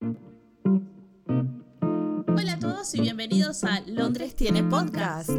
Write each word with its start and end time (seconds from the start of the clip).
Hola 0.00 0.14
a 2.54 2.58
todos 2.58 2.94
y 2.94 3.02
bienvenidos 3.02 3.64
a 3.64 3.80
Londres 3.86 4.34
tiene 4.34 4.64
podcast. 4.64 5.30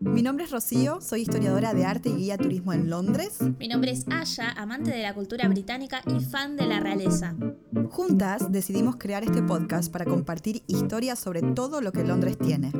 Mi 0.00 0.22
nombre 0.22 0.46
es 0.46 0.50
Rocío, 0.50 1.00
soy 1.00 1.22
historiadora 1.22 1.74
de 1.74 1.84
arte 1.84 2.08
y 2.08 2.16
guía 2.16 2.36
turismo 2.36 2.72
en 2.72 2.90
Londres. 2.90 3.38
Mi 3.60 3.68
nombre 3.68 3.92
es 3.92 4.06
Aya, 4.10 4.50
amante 4.56 4.90
de 4.90 5.02
la 5.02 5.14
cultura 5.14 5.46
británica 5.46 6.02
y 6.06 6.18
fan 6.24 6.56
de 6.56 6.66
la 6.66 6.80
realeza. 6.80 7.36
Juntas 7.90 8.50
decidimos 8.50 8.96
crear 8.96 9.22
este 9.22 9.42
podcast 9.42 9.92
para 9.92 10.06
compartir 10.06 10.64
historias 10.66 11.20
sobre 11.20 11.42
todo 11.42 11.80
lo 11.80 11.92
que 11.92 12.02
Londres 12.02 12.36
tiene. 12.36 12.72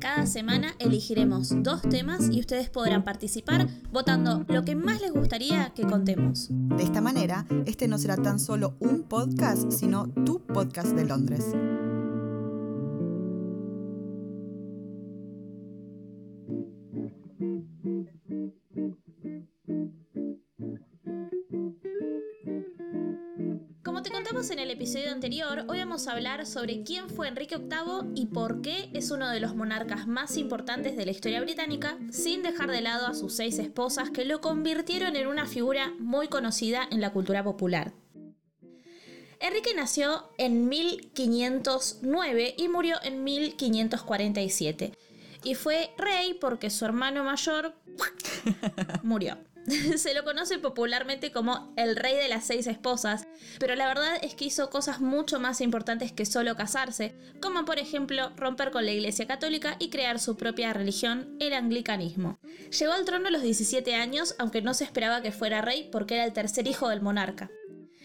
Cada 0.00 0.26
semana 0.26 0.74
elegiremos 0.78 1.62
dos 1.62 1.82
temas 1.82 2.28
y 2.30 2.40
ustedes 2.40 2.70
podrán 2.70 3.04
participar 3.04 3.66
votando 3.92 4.44
lo 4.48 4.64
que 4.64 4.74
más 4.74 5.00
les 5.00 5.12
gustaría 5.12 5.72
que 5.74 5.84
contemos. 5.84 6.48
De 6.50 6.82
esta 6.82 7.00
manera, 7.00 7.46
este 7.66 7.88
no 7.88 7.98
será 7.98 8.16
tan 8.16 8.38
solo 8.38 8.76
un 8.80 9.02
podcast, 9.02 9.70
sino 9.70 10.08
tu 10.24 10.40
podcast 10.40 10.88
de 10.88 11.04
Londres. 11.04 11.54
Episodio 24.86 25.10
anterior, 25.10 25.64
hoy 25.66 25.78
vamos 25.80 26.06
a 26.06 26.12
hablar 26.12 26.46
sobre 26.46 26.84
quién 26.84 27.10
fue 27.10 27.26
Enrique 27.26 27.56
VIII 27.56 28.12
y 28.14 28.26
por 28.26 28.62
qué 28.62 28.88
es 28.94 29.10
uno 29.10 29.28
de 29.28 29.40
los 29.40 29.56
monarcas 29.56 30.06
más 30.06 30.36
importantes 30.36 30.96
de 30.96 31.04
la 31.04 31.10
historia 31.10 31.40
británica, 31.40 31.98
sin 32.12 32.44
dejar 32.44 32.70
de 32.70 32.82
lado 32.82 33.08
a 33.08 33.14
sus 33.14 33.34
seis 33.34 33.58
esposas 33.58 34.10
que 34.10 34.24
lo 34.24 34.40
convirtieron 34.40 35.16
en 35.16 35.26
una 35.26 35.46
figura 35.46 35.92
muy 35.98 36.28
conocida 36.28 36.86
en 36.88 37.00
la 37.00 37.12
cultura 37.12 37.42
popular. 37.42 37.94
Enrique 39.40 39.74
nació 39.74 40.30
en 40.38 40.68
1509 40.68 42.54
y 42.56 42.68
murió 42.68 42.98
en 43.02 43.24
1547. 43.24 44.92
Y 45.42 45.56
fue 45.56 45.90
rey 45.98 46.34
porque 46.40 46.70
su 46.70 46.84
hermano 46.84 47.24
mayor 47.24 47.74
murió. 49.02 49.36
Se 49.96 50.14
lo 50.14 50.24
conoce 50.24 50.58
popularmente 50.58 51.32
como 51.32 51.72
el 51.76 51.96
rey 51.96 52.14
de 52.16 52.28
las 52.28 52.46
seis 52.46 52.66
esposas, 52.66 53.26
pero 53.58 53.74
la 53.74 53.88
verdad 53.88 54.18
es 54.22 54.34
que 54.34 54.46
hizo 54.46 54.70
cosas 54.70 55.00
mucho 55.00 55.40
más 55.40 55.60
importantes 55.60 56.12
que 56.12 56.26
solo 56.26 56.56
casarse, 56.56 57.16
como 57.40 57.64
por 57.64 57.78
ejemplo 57.78 58.30
romper 58.36 58.70
con 58.70 58.86
la 58.86 58.92
Iglesia 58.92 59.26
Católica 59.26 59.76
y 59.78 59.90
crear 59.90 60.20
su 60.20 60.36
propia 60.36 60.72
religión, 60.72 61.36
el 61.40 61.52
anglicanismo. 61.52 62.38
Llegó 62.78 62.92
al 62.92 63.04
trono 63.04 63.28
a 63.28 63.32
los 63.32 63.42
17 63.42 63.94
años, 63.94 64.36
aunque 64.38 64.62
no 64.62 64.74
se 64.74 64.84
esperaba 64.84 65.22
que 65.22 65.32
fuera 65.32 65.62
rey 65.62 65.88
porque 65.90 66.14
era 66.14 66.24
el 66.24 66.32
tercer 66.32 66.66
hijo 66.68 66.88
del 66.88 67.02
monarca. 67.02 67.50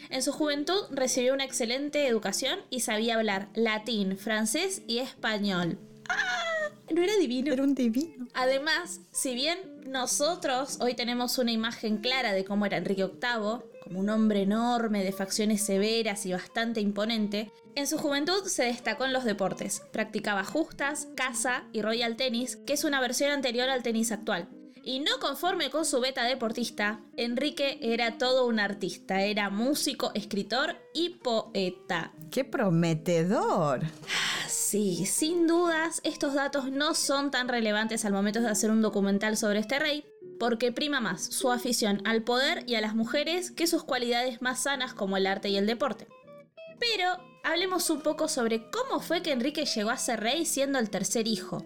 En 0.09 0.23
su 0.23 0.31
juventud 0.31 0.87
recibió 0.89 1.33
una 1.33 1.45
excelente 1.45 2.07
educación 2.07 2.59
y 2.69 2.79
sabía 2.79 3.15
hablar 3.15 3.49
latín, 3.53 4.17
francés 4.17 4.81
y 4.87 4.97
español. 4.97 5.77
¡Ah! 6.09 6.50
No 6.93 7.01
era 7.01 7.15
divino. 7.15 7.53
Era 7.53 7.63
un 7.63 7.75
divino. 7.75 8.27
Además, 8.33 9.01
si 9.11 9.33
bien 9.33 9.57
nosotros 9.85 10.77
hoy 10.81 10.93
tenemos 10.93 11.37
una 11.37 11.51
imagen 11.51 11.97
clara 11.97 12.33
de 12.33 12.43
cómo 12.43 12.65
era 12.65 12.77
Enrique 12.77 13.05
VIII, 13.05 13.61
como 13.83 13.99
un 13.99 14.09
hombre 14.09 14.41
enorme 14.41 15.03
de 15.03 15.11
facciones 15.11 15.63
severas 15.63 16.25
y 16.25 16.33
bastante 16.33 16.81
imponente, 16.81 17.51
en 17.75 17.87
su 17.87 17.97
juventud 17.97 18.43
se 18.45 18.63
destacó 18.63 19.05
en 19.05 19.13
los 19.13 19.23
deportes. 19.23 19.81
Practicaba 19.91 20.43
justas, 20.43 21.07
caza 21.15 21.63
y 21.71 21.81
royal 21.81 22.17
tenis, 22.17 22.57
que 22.57 22.73
es 22.73 22.83
una 22.83 22.99
versión 22.99 23.31
anterior 23.31 23.69
al 23.69 23.83
tenis 23.83 24.11
actual. 24.11 24.49
Y 24.83 24.99
no 24.99 25.19
conforme 25.19 25.69
con 25.69 25.85
su 25.85 25.99
beta 25.99 26.23
deportista, 26.23 27.01
Enrique 27.15 27.77
era 27.81 28.17
todo 28.17 28.47
un 28.47 28.59
artista, 28.59 29.21
era 29.21 29.49
músico, 29.49 30.11
escritor 30.15 30.77
y 30.93 31.09
poeta. 31.09 32.13
¡Qué 32.31 32.43
prometedor! 32.43 33.81
Sí, 34.47 35.05
sin 35.05 35.47
dudas, 35.47 36.01
estos 36.03 36.33
datos 36.33 36.71
no 36.71 36.95
son 36.95 37.29
tan 37.29 37.47
relevantes 37.47 38.05
al 38.05 38.13
momento 38.13 38.41
de 38.41 38.49
hacer 38.49 38.71
un 38.71 38.81
documental 38.81 39.37
sobre 39.37 39.59
este 39.59 39.77
rey, 39.77 40.05
porque 40.39 40.71
prima 40.71 40.99
más 40.99 41.23
su 41.23 41.51
afición 41.51 42.01
al 42.05 42.23
poder 42.23 42.63
y 42.67 42.75
a 42.75 42.81
las 42.81 42.95
mujeres 42.95 43.51
que 43.51 43.67
sus 43.67 43.83
cualidades 43.83 44.41
más 44.41 44.63
sanas 44.63 44.93
como 44.95 45.17
el 45.17 45.27
arte 45.27 45.49
y 45.49 45.57
el 45.57 45.67
deporte. 45.67 46.07
Pero 46.79 47.17
hablemos 47.43 47.89
un 47.91 48.01
poco 48.01 48.27
sobre 48.27 48.69
cómo 48.71 48.99
fue 48.99 49.21
que 49.21 49.31
Enrique 49.31 49.65
llegó 49.65 49.91
a 49.91 49.97
ser 49.97 50.21
rey 50.21 50.45
siendo 50.45 50.79
el 50.79 50.89
tercer 50.89 51.27
hijo. 51.27 51.63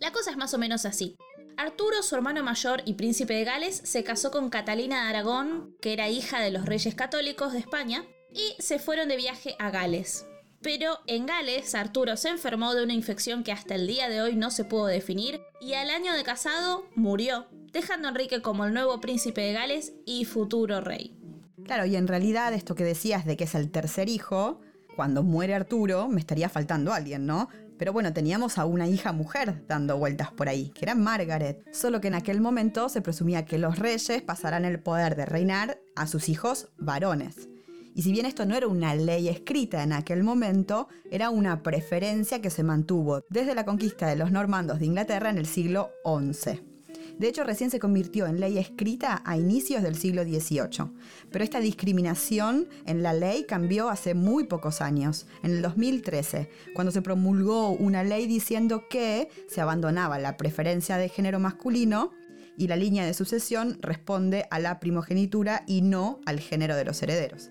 La 0.00 0.10
cosa 0.10 0.32
es 0.32 0.36
más 0.36 0.54
o 0.54 0.58
menos 0.58 0.84
así. 0.84 1.16
Arturo, 1.58 2.04
su 2.04 2.14
hermano 2.14 2.44
mayor 2.44 2.82
y 2.84 2.94
príncipe 2.94 3.34
de 3.34 3.42
Gales, 3.42 3.80
se 3.82 4.04
casó 4.04 4.30
con 4.30 4.48
Catalina 4.48 5.02
de 5.02 5.08
Aragón, 5.08 5.74
que 5.80 5.92
era 5.92 6.08
hija 6.08 6.38
de 6.38 6.52
los 6.52 6.64
reyes 6.64 6.94
católicos 6.94 7.52
de 7.52 7.58
España, 7.58 8.04
y 8.30 8.54
se 8.62 8.78
fueron 8.78 9.08
de 9.08 9.16
viaje 9.16 9.56
a 9.58 9.70
Gales. 9.70 10.24
Pero 10.62 11.00
en 11.08 11.26
Gales, 11.26 11.74
Arturo 11.74 12.16
se 12.16 12.28
enfermó 12.28 12.76
de 12.76 12.84
una 12.84 12.92
infección 12.92 13.42
que 13.42 13.50
hasta 13.50 13.74
el 13.74 13.88
día 13.88 14.08
de 14.08 14.22
hoy 14.22 14.36
no 14.36 14.52
se 14.52 14.64
pudo 14.64 14.86
definir, 14.86 15.40
y 15.60 15.74
al 15.74 15.90
año 15.90 16.12
de 16.12 16.22
casado 16.22 16.84
murió, 16.94 17.48
dejando 17.72 18.06
a 18.06 18.12
Enrique 18.12 18.40
como 18.40 18.64
el 18.64 18.72
nuevo 18.72 19.00
príncipe 19.00 19.40
de 19.40 19.52
Gales 19.52 19.94
y 20.06 20.26
futuro 20.26 20.80
rey. 20.80 21.18
Claro, 21.64 21.86
y 21.86 21.96
en 21.96 22.06
realidad 22.06 22.54
esto 22.54 22.76
que 22.76 22.84
decías 22.84 23.26
de 23.26 23.36
que 23.36 23.44
es 23.44 23.56
el 23.56 23.72
tercer 23.72 24.08
hijo, 24.08 24.60
cuando 24.94 25.24
muere 25.24 25.54
Arturo 25.54 26.06
me 26.06 26.20
estaría 26.20 26.48
faltando 26.48 26.92
alguien, 26.92 27.26
¿no? 27.26 27.48
Pero 27.78 27.92
bueno, 27.92 28.12
teníamos 28.12 28.58
a 28.58 28.64
una 28.64 28.88
hija 28.88 29.12
mujer 29.12 29.64
dando 29.66 29.96
vueltas 29.96 30.32
por 30.32 30.48
ahí, 30.48 30.70
que 30.70 30.84
era 30.84 30.94
Margaret. 30.94 31.64
Solo 31.72 32.00
que 32.00 32.08
en 32.08 32.14
aquel 32.14 32.40
momento 32.40 32.88
se 32.88 33.00
presumía 33.00 33.44
que 33.44 33.58
los 33.58 33.78
reyes 33.78 34.22
pasarán 34.22 34.64
el 34.64 34.80
poder 34.80 35.16
de 35.16 35.26
reinar 35.26 35.78
a 35.94 36.06
sus 36.06 36.28
hijos 36.28 36.68
varones. 36.76 37.48
Y 37.94 38.02
si 38.02 38.12
bien 38.12 38.26
esto 38.26 38.46
no 38.46 38.54
era 38.54 38.68
una 38.68 38.94
ley 38.94 39.28
escrita 39.28 39.82
en 39.82 39.92
aquel 39.92 40.22
momento, 40.22 40.88
era 41.10 41.30
una 41.30 41.62
preferencia 41.62 42.40
que 42.40 42.50
se 42.50 42.62
mantuvo 42.62 43.24
desde 43.28 43.54
la 43.54 43.64
conquista 43.64 44.06
de 44.06 44.16
los 44.16 44.30
normandos 44.30 44.78
de 44.78 44.86
Inglaterra 44.86 45.30
en 45.30 45.38
el 45.38 45.46
siglo 45.46 45.90
XI. 46.04 46.77
De 47.18 47.28
hecho, 47.28 47.42
recién 47.42 47.70
se 47.70 47.80
convirtió 47.80 48.26
en 48.26 48.38
ley 48.38 48.58
escrita 48.58 49.22
a 49.24 49.36
inicios 49.36 49.82
del 49.82 49.96
siglo 49.96 50.22
XVIII. 50.22 50.92
Pero 51.30 51.44
esta 51.44 51.60
discriminación 51.60 52.68
en 52.86 53.02
la 53.02 53.12
ley 53.12 53.44
cambió 53.44 53.88
hace 53.88 54.14
muy 54.14 54.44
pocos 54.44 54.80
años, 54.80 55.26
en 55.42 55.50
el 55.50 55.62
2013, 55.62 56.48
cuando 56.74 56.92
se 56.92 57.02
promulgó 57.02 57.70
una 57.70 58.04
ley 58.04 58.26
diciendo 58.26 58.84
que 58.88 59.28
se 59.48 59.60
abandonaba 59.60 60.18
la 60.18 60.36
preferencia 60.36 60.96
de 60.96 61.08
género 61.08 61.40
masculino 61.40 62.12
y 62.56 62.68
la 62.68 62.76
línea 62.76 63.04
de 63.04 63.14
sucesión 63.14 63.78
responde 63.80 64.46
a 64.50 64.58
la 64.60 64.78
primogenitura 64.78 65.64
y 65.66 65.82
no 65.82 66.20
al 66.24 66.40
género 66.40 66.76
de 66.76 66.84
los 66.84 67.02
herederos. 67.02 67.50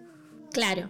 Claro. 0.52 0.90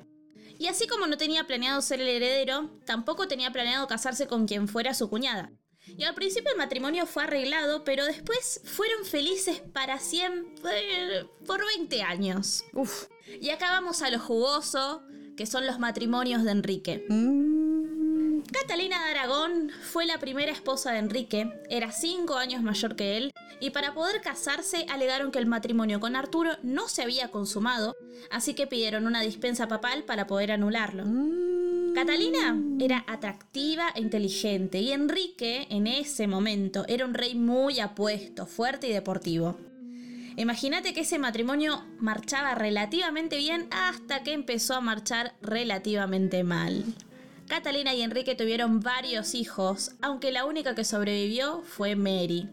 Y 0.59 0.67
así 0.67 0.87
como 0.87 1.05
no 1.07 1.17
tenía 1.17 1.45
planeado 1.45 1.81
ser 1.81 2.01
el 2.01 2.07
heredero, 2.07 2.71
tampoco 2.85 3.27
tenía 3.27 3.51
planeado 3.51 3.87
casarse 3.87 4.27
con 4.27 4.47
quien 4.47 4.67
fuera 4.67 4.93
su 4.93 5.09
cuñada. 5.09 5.51
Y 5.95 6.03
al 6.03 6.15
principio 6.15 6.51
el 6.51 6.57
matrimonio 6.57 7.05
fue 7.05 7.23
arreglado, 7.23 7.83
pero 7.83 8.05
después 8.05 8.61
fueron 8.63 9.05
felices 9.05 9.61
para 9.73 9.99
siempre 9.99 11.25
por 11.45 11.65
20 11.65 12.01
años. 12.03 12.63
Uf. 12.73 13.07
Y 13.41 13.49
acá 13.49 13.71
vamos 13.71 14.01
a 14.01 14.09
lo 14.09 14.19
jugoso, 14.19 15.03
que 15.35 15.45
son 15.45 15.65
los 15.65 15.79
matrimonios 15.79 16.43
de 16.43 16.51
Enrique. 16.51 17.05
Mm, 17.09 17.66
Catalina 18.51 19.03
de 19.03 19.11
Aragón 19.11 19.71
fue 19.81 20.05
la 20.05 20.19
primera 20.19 20.51
esposa 20.51 20.91
de 20.91 20.99
Enrique, 20.99 21.51
era 21.69 21.91
5 21.91 22.35
años 22.35 22.63
mayor 22.63 22.95
que 22.95 23.17
él, 23.17 23.33
y 23.59 23.71
para 23.71 23.93
poder 23.93 24.21
casarse 24.21 24.85
alegaron 24.89 25.31
que 25.31 25.39
el 25.39 25.45
matrimonio 25.45 25.99
con 25.99 26.15
Arturo 26.15 26.51
no 26.63 26.87
se 26.87 27.01
había 27.01 27.29
consumado, 27.29 27.95
así 28.29 28.53
que 28.53 28.67
pidieron 28.67 29.05
una 29.05 29.21
dispensa 29.21 29.67
papal 29.67 30.03
para 30.03 30.27
poder 30.27 30.51
anularlo. 30.51 31.05
mm. 31.05 31.93
Catalina 31.93 32.55
era 32.79 33.03
atractiva 33.07 33.89
e 33.95 34.01
inteligente 34.01 34.79
y 34.79 34.91
Enrique 34.91 35.65
en 35.69 35.87
ese 35.87 36.27
momento 36.27 36.85
era 36.87 37.05
un 37.05 37.15
rey 37.15 37.33
muy 37.35 37.79
apuesto, 37.79 38.45
fuerte 38.45 38.87
y 38.87 38.93
deportivo. 38.93 39.57
Imagínate 40.35 40.93
que 40.93 41.01
ese 41.01 41.17
matrimonio 41.17 41.83
marchaba 41.99 42.53
relativamente 42.53 43.37
bien 43.37 43.67
hasta 43.71 44.21
que 44.21 44.33
empezó 44.33 44.75
a 44.75 44.81
marchar 44.81 45.33
relativamente 45.41 46.43
mal. 46.43 46.85
Catalina 47.47 47.93
y 47.93 48.01
Enrique 48.01 48.35
tuvieron 48.35 48.81
varios 48.81 49.33
hijos, 49.33 49.95
aunque 50.01 50.31
la 50.31 50.45
única 50.45 50.75
que 50.75 50.83
sobrevivió 50.83 51.61
fue 51.63 51.95
Mary. 51.95 52.49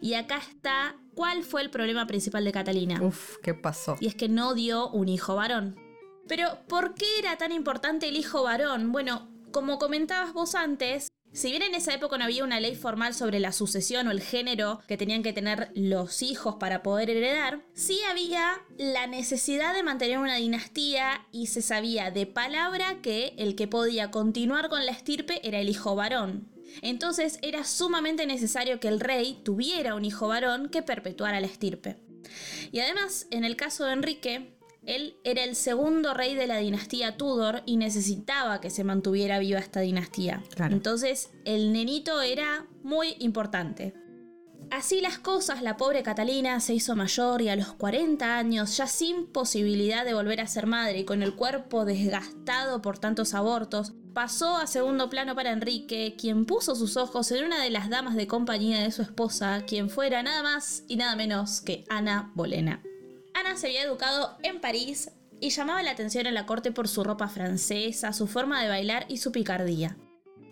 Y 0.00 0.14
acá 0.14 0.38
está 0.38 0.96
cuál 1.14 1.44
fue 1.44 1.60
el 1.60 1.70
problema 1.70 2.06
principal 2.06 2.44
de 2.44 2.52
Catalina. 2.52 3.00
Uf, 3.02 3.36
¿qué 3.42 3.52
pasó? 3.52 3.96
Y 4.00 4.06
es 4.06 4.14
que 4.14 4.28
no 4.28 4.54
dio 4.54 4.88
un 4.88 5.08
hijo 5.08 5.36
varón. 5.36 5.76
Pero, 6.26 6.58
¿por 6.66 6.94
qué 6.94 7.18
era 7.18 7.36
tan 7.36 7.52
importante 7.52 8.08
el 8.08 8.16
hijo 8.16 8.42
varón? 8.42 8.90
Bueno, 8.90 9.28
como 9.52 9.78
comentabas 9.78 10.32
vos 10.32 10.54
antes, 10.54 11.08
si 11.32 11.50
bien 11.50 11.62
en 11.62 11.74
esa 11.74 11.94
época 11.94 12.18
no 12.18 12.24
había 12.24 12.44
una 12.44 12.60
ley 12.60 12.74
formal 12.74 13.14
sobre 13.14 13.40
la 13.40 13.52
sucesión 13.52 14.06
o 14.06 14.10
el 14.10 14.20
género 14.20 14.80
que 14.86 14.96
tenían 14.96 15.22
que 15.22 15.32
tener 15.32 15.70
los 15.74 16.22
hijos 16.22 16.56
para 16.56 16.82
poder 16.82 17.10
heredar, 17.10 17.62
sí 17.74 18.00
había 18.10 18.60
la 18.76 19.06
necesidad 19.06 19.74
de 19.74 19.82
mantener 19.82 20.18
una 20.18 20.36
dinastía 20.36 21.26
y 21.32 21.46
se 21.46 21.62
sabía 21.62 22.10
de 22.10 22.26
palabra 22.26 23.00
que 23.00 23.34
el 23.38 23.56
que 23.56 23.66
podía 23.66 24.10
continuar 24.10 24.68
con 24.68 24.84
la 24.84 24.92
estirpe 24.92 25.40
era 25.46 25.58
el 25.58 25.68
hijo 25.68 25.94
varón. 25.96 26.48
Entonces 26.80 27.38
era 27.42 27.64
sumamente 27.64 28.26
necesario 28.26 28.80
que 28.80 28.88
el 28.88 29.00
rey 29.00 29.40
tuviera 29.42 29.94
un 29.94 30.04
hijo 30.04 30.28
varón 30.28 30.68
que 30.68 30.82
perpetuara 30.82 31.40
la 31.40 31.46
estirpe. 31.46 31.96
Y 32.70 32.80
además, 32.80 33.26
en 33.30 33.44
el 33.44 33.56
caso 33.56 33.84
de 33.84 33.92
Enrique, 33.92 34.54
Él 34.84 35.16
era 35.22 35.44
el 35.44 35.54
segundo 35.54 36.12
rey 36.12 36.34
de 36.34 36.46
la 36.46 36.58
dinastía 36.58 37.16
Tudor 37.16 37.62
y 37.66 37.76
necesitaba 37.76 38.60
que 38.60 38.70
se 38.70 38.84
mantuviera 38.84 39.38
viva 39.38 39.60
esta 39.60 39.80
dinastía. 39.80 40.42
Entonces 40.58 41.30
el 41.44 41.72
nenito 41.72 42.20
era 42.20 42.66
muy 42.82 43.14
importante. 43.20 43.94
Así 44.72 45.02
las 45.02 45.18
cosas, 45.18 45.60
la 45.60 45.76
pobre 45.76 46.02
Catalina 46.02 46.58
se 46.58 46.72
hizo 46.72 46.96
mayor 46.96 47.42
y 47.42 47.50
a 47.50 47.56
los 47.56 47.74
40 47.74 48.38
años, 48.38 48.74
ya 48.78 48.86
sin 48.86 49.26
posibilidad 49.26 50.04
de 50.04 50.14
volver 50.14 50.40
a 50.40 50.46
ser 50.46 50.66
madre 50.66 51.00
y 51.00 51.04
con 51.04 51.22
el 51.22 51.34
cuerpo 51.34 51.84
desgastado 51.84 52.80
por 52.80 52.98
tantos 52.98 53.34
abortos, 53.34 53.92
pasó 54.14 54.56
a 54.56 54.66
segundo 54.66 55.10
plano 55.10 55.34
para 55.34 55.52
Enrique, 55.52 56.16
quien 56.18 56.46
puso 56.46 56.74
sus 56.74 56.96
ojos 56.96 57.30
en 57.32 57.44
una 57.44 57.62
de 57.62 57.68
las 57.68 57.90
damas 57.90 58.16
de 58.16 58.26
compañía 58.26 58.80
de 58.80 58.92
su 58.92 59.02
esposa, 59.02 59.62
quien 59.66 59.90
fuera 59.90 60.22
nada 60.22 60.42
más 60.42 60.84
y 60.88 60.96
nada 60.96 61.16
menos 61.16 61.60
que 61.60 61.84
Ana 61.90 62.32
Bolena. 62.34 62.82
Ana 63.44 63.56
se 63.56 63.66
había 63.66 63.82
educado 63.82 64.38
en 64.44 64.60
París 64.60 65.10
y 65.40 65.50
llamaba 65.50 65.82
la 65.82 65.90
atención 65.90 66.26
en 66.26 66.34
la 66.34 66.46
corte 66.46 66.70
por 66.70 66.86
su 66.86 67.02
ropa 67.02 67.26
francesa, 67.26 68.12
su 68.12 68.28
forma 68.28 68.62
de 68.62 68.68
bailar 68.68 69.04
y 69.08 69.16
su 69.16 69.32
picardía. 69.32 69.96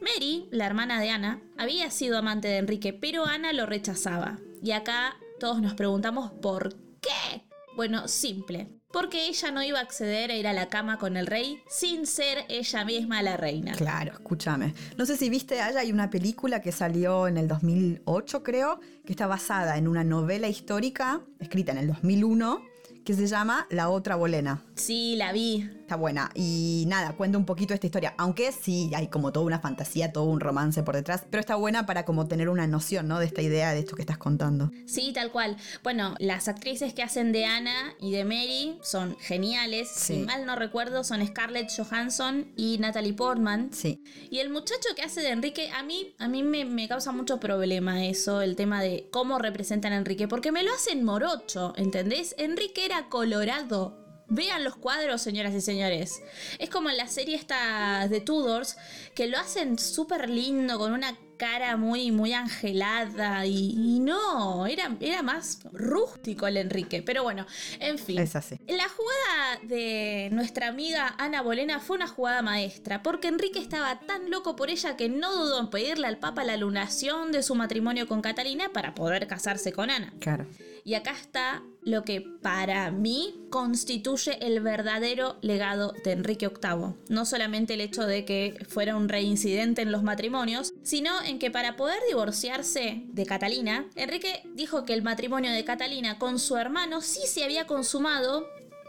Mary, 0.01 0.49
la 0.51 0.67
hermana 0.67 1.01
de 1.01 1.11
Ana, 1.11 1.41
había 1.57 1.89
sido 1.93 2.19
amante 2.19 2.49
de 2.49 2.57
Enrique, 2.57 2.93
pero 2.93 3.27
Ana 3.27 3.53
lo 3.53 3.67
rechazaba. 3.67 4.41
Y 4.61 4.73
acá 4.73 5.17
todos 5.39 5.63
nos 5.63 5.75
preguntamos 5.75 6.33
por 6.33 6.75
qué. 7.01 7.45
Bueno, 7.77 8.09
simple. 8.09 8.69
Porque 8.91 9.29
ella 9.29 9.53
no 9.53 9.63
iba 9.63 9.79
a 9.79 9.83
acceder 9.83 10.33
a 10.33 10.37
ir 10.37 10.49
a 10.49 10.53
la 10.53 10.69
cama 10.69 10.99
con 10.99 11.17
el 11.17 11.29
rey 11.29 11.63
sin 11.69 12.07
ser 12.07 12.45
ella 12.49 12.85
misma 12.85 13.23
la 13.23 13.37
reina. 13.37 13.73
Claro, 13.77 14.15
escúchame. 14.15 14.75
No 14.97 15.07
sé 15.07 15.17
si 15.17 15.31
viste, 15.31 15.61
allá 15.61 15.79
hay 15.79 15.93
una 15.93 16.11
película 16.11 16.61
que 16.61 16.73
salió 16.73 17.29
en 17.29 17.37
el 17.37 17.47
2008, 17.47 18.43
creo, 18.43 18.81
que 19.07 19.13
está 19.13 19.29
basada 19.29 19.79
en 19.79 19.87
una 19.87 20.03
novela 20.03 20.49
histórica 20.49 21.21
escrita 21.39 21.71
en 21.71 21.79
el 21.79 21.87
2001 21.87 22.70
que 23.05 23.15
se 23.15 23.27
llama 23.27 23.67
La 23.71 23.89
otra 23.89 24.17
bolena. 24.17 24.63
Sí, 24.81 25.15
la 25.17 25.31
vi. 25.33 25.69
Está 25.81 25.97
buena. 25.97 26.31
Y 26.35 26.85
nada, 26.89 27.13
cuenta 27.17 27.37
un 27.37 27.45
poquito 27.45 27.75
esta 27.75 27.87
historia. 27.87 28.15
Aunque 28.17 28.51
sí 28.51 28.91
hay 28.95 29.09
como 29.09 29.31
toda 29.31 29.45
una 29.45 29.61
fantasía, 29.61 30.11
todo 30.11 30.25
un 30.25 30.41
romance 30.41 30.83
por 30.83 30.95
detrás. 30.95 31.25
Pero 31.29 31.41
está 31.41 31.57
buena 31.57 31.85
para 31.85 32.05
como 32.07 32.29
tener 32.29 32.49
una 32.49 32.67
noción, 32.67 33.07
¿no? 33.07 33.19
De 33.19 33.27
esta 33.27 33.43
idea, 33.43 33.75
de 33.75 33.81
esto 33.81 33.95
que 33.95 34.03
estás 34.03 34.17
contando. 34.17 34.71
Sí, 34.87 35.13
tal 35.13 35.33
cual. 35.33 35.59
Bueno, 35.83 36.15
las 36.19 36.49
actrices 36.49 36.95
que 36.95 37.03
hacen 37.03 37.33
de 37.33 37.45
Ana 37.45 37.95
y 38.01 38.13
de 38.13 38.25
Mary 38.25 38.79
son 38.83 39.17
geniales. 39.21 39.91
Si 39.91 40.21
mal 40.21 40.47
no 40.47 40.57
recuerdo, 40.57 41.05
son 41.05 41.27
Scarlett 41.27 41.71
Johansson 41.77 42.53
y 42.57 42.79
Natalie 42.79 43.13
Portman. 43.13 43.71
Sí. 43.73 44.03
Y 44.31 44.39
el 44.39 44.49
muchacho 44.49 44.89
que 44.97 45.03
hace 45.03 45.21
de 45.21 45.29
Enrique, 45.29 45.71
a 45.71 45.83
mí, 45.83 46.15
a 46.19 46.29
mí 46.29 46.43
me, 46.43 46.65
me 46.65 46.89
causa 46.89 47.13
mucho 47.13 47.39
problema 47.39 48.07
eso, 48.07 48.41
el 48.41 48.57
tema 48.57 48.81
de 48.81 49.09
cómo 49.11 49.39
representan 49.39 49.93
a 49.93 49.97
Enrique. 49.97 50.27
Porque 50.27 50.53
me 50.53 50.63
lo 50.63 50.73
hacen 50.73 51.05
morocho, 51.05 51.75
¿entendés? 51.77 52.35
Enrique 52.39 52.87
era 52.87 53.09
colorado. 53.09 54.00
Vean 54.31 54.63
los 54.63 54.77
cuadros, 54.77 55.21
señoras 55.21 55.53
y 55.55 55.61
señores. 55.61 56.23
Es 56.59 56.71
como 56.71 56.89
en 56.89 56.97
la 56.97 57.09
serie 57.09 57.35
esta 57.35 58.07
de 58.09 58.21
Tudors, 58.21 58.77
que 59.15 59.27
lo 59.27 59.37
hacen 59.37 59.79
súper 59.79 60.31
lindo, 60.31 60.79
con 60.79 60.93
una 60.93 61.17
cara 61.37 61.79
muy, 61.79 62.13
muy 62.13 62.35
angelada 62.35 63.47
y, 63.47 63.99
no, 64.01 64.67
era, 64.67 64.95
era 65.01 65.23
más 65.23 65.61
rústico 65.73 66.47
el 66.47 66.59
Enrique. 66.59 67.03
Pero 67.03 67.23
bueno, 67.23 67.47
en 67.81 67.99
fin. 67.99 68.19
Es 68.19 68.37
así. 68.37 68.57
La 68.69 68.89
jugada 68.89 69.59
de 69.63 70.29
nuestra 70.33 70.69
amiga 70.69 71.15
Ana 71.19 71.41
Bolena 71.41 71.81
fue 71.81 71.97
una 71.97 72.07
jugada 72.07 72.43
maestra, 72.43 73.03
porque 73.03 73.29
Enrique 73.29 73.59
estaba 73.59 74.01
tan 74.01 74.31
loco 74.31 74.55
por 74.55 74.69
ella 74.69 74.97
que 74.97 75.09
no 75.09 75.35
dudó 75.35 75.61
en 75.61 75.71
pedirle 75.71 76.07
al 76.07 76.19
Papa 76.19 76.45
la 76.45 76.59
lunación 76.59 77.33
de 77.33 77.43
su 77.43 77.55
matrimonio 77.55 78.07
con 78.07 78.21
Catalina 78.21 78.69
para 78.73 78.95
poder 78.95 79.27
casarse 79.27 79.73
con 79.73 79.91
Ana. 79.91 80.13
Claro. 80.21 80.47
Y 80.85 80.95
acá 80.95 81.13
está 81.13 81.63
lo 81.83 82.05
que 82.05 82.21
para 82.21 82.91
mí 82.91 83.35
constituye 83.51 84.39
el 84.45 84.61
verdadero 84.61 85.39
legado 85.41 85.95
de 86.05 86.13
Enrique 86.13 86.49
VIII. 86.49 86.95
No 87.09 87.25
solamente 87.25 87.75
el 87.75 87.81
hecho 87.81 88.07
de 88.07 88.25
que 88.25 88.67
fuera 88.69 88.97
un 88.97 89.09
reincidente 89.09 89.83
en 89.83 89.93
los 89.93 90.03
matrimonios, 90.03 90.73
sino 90.83 91.11
en 91.23 91.39
que 91.39 91.51
para 91.51 91.77
poder 91.77 92.01
divorciarse 92.09 93.03
de 93.07 93.27
Catalina, 93.27 93.89
Enrique 93.95 94.43
dijo 94.55 94.85
que 94.85 94.95
el 94.95 95.03
matrimonio 95.03 95.53
de 95.53 95.65
Catalina 95.65 96.19
con 96.19 96.39
su 96.39 96.57
hermano 96.57 97.01
sí 97.01 97.21
se 97.27 97.45
había 97.45 97.67
consumado, 97.67 98.47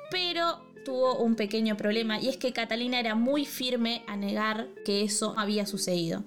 pero 0.10 0.62
tuvo 0.84 1.18
un 1.18 1.36
pequeño 1.36 1.78
problema 1.78 2.20
y 2.20 2.28
es 2.28 2.38
que 2.38 2.54
Catalina 2.54 3.00
era 3.00 3.16
muy 3.16 3.46
firme 3.46 4.04
a 4.08 4.18
negar 4.18 4.68
que 4.84 5.04
eso 5.04 5.34
había 5.38 5.66
sucedido. 5.66 6.24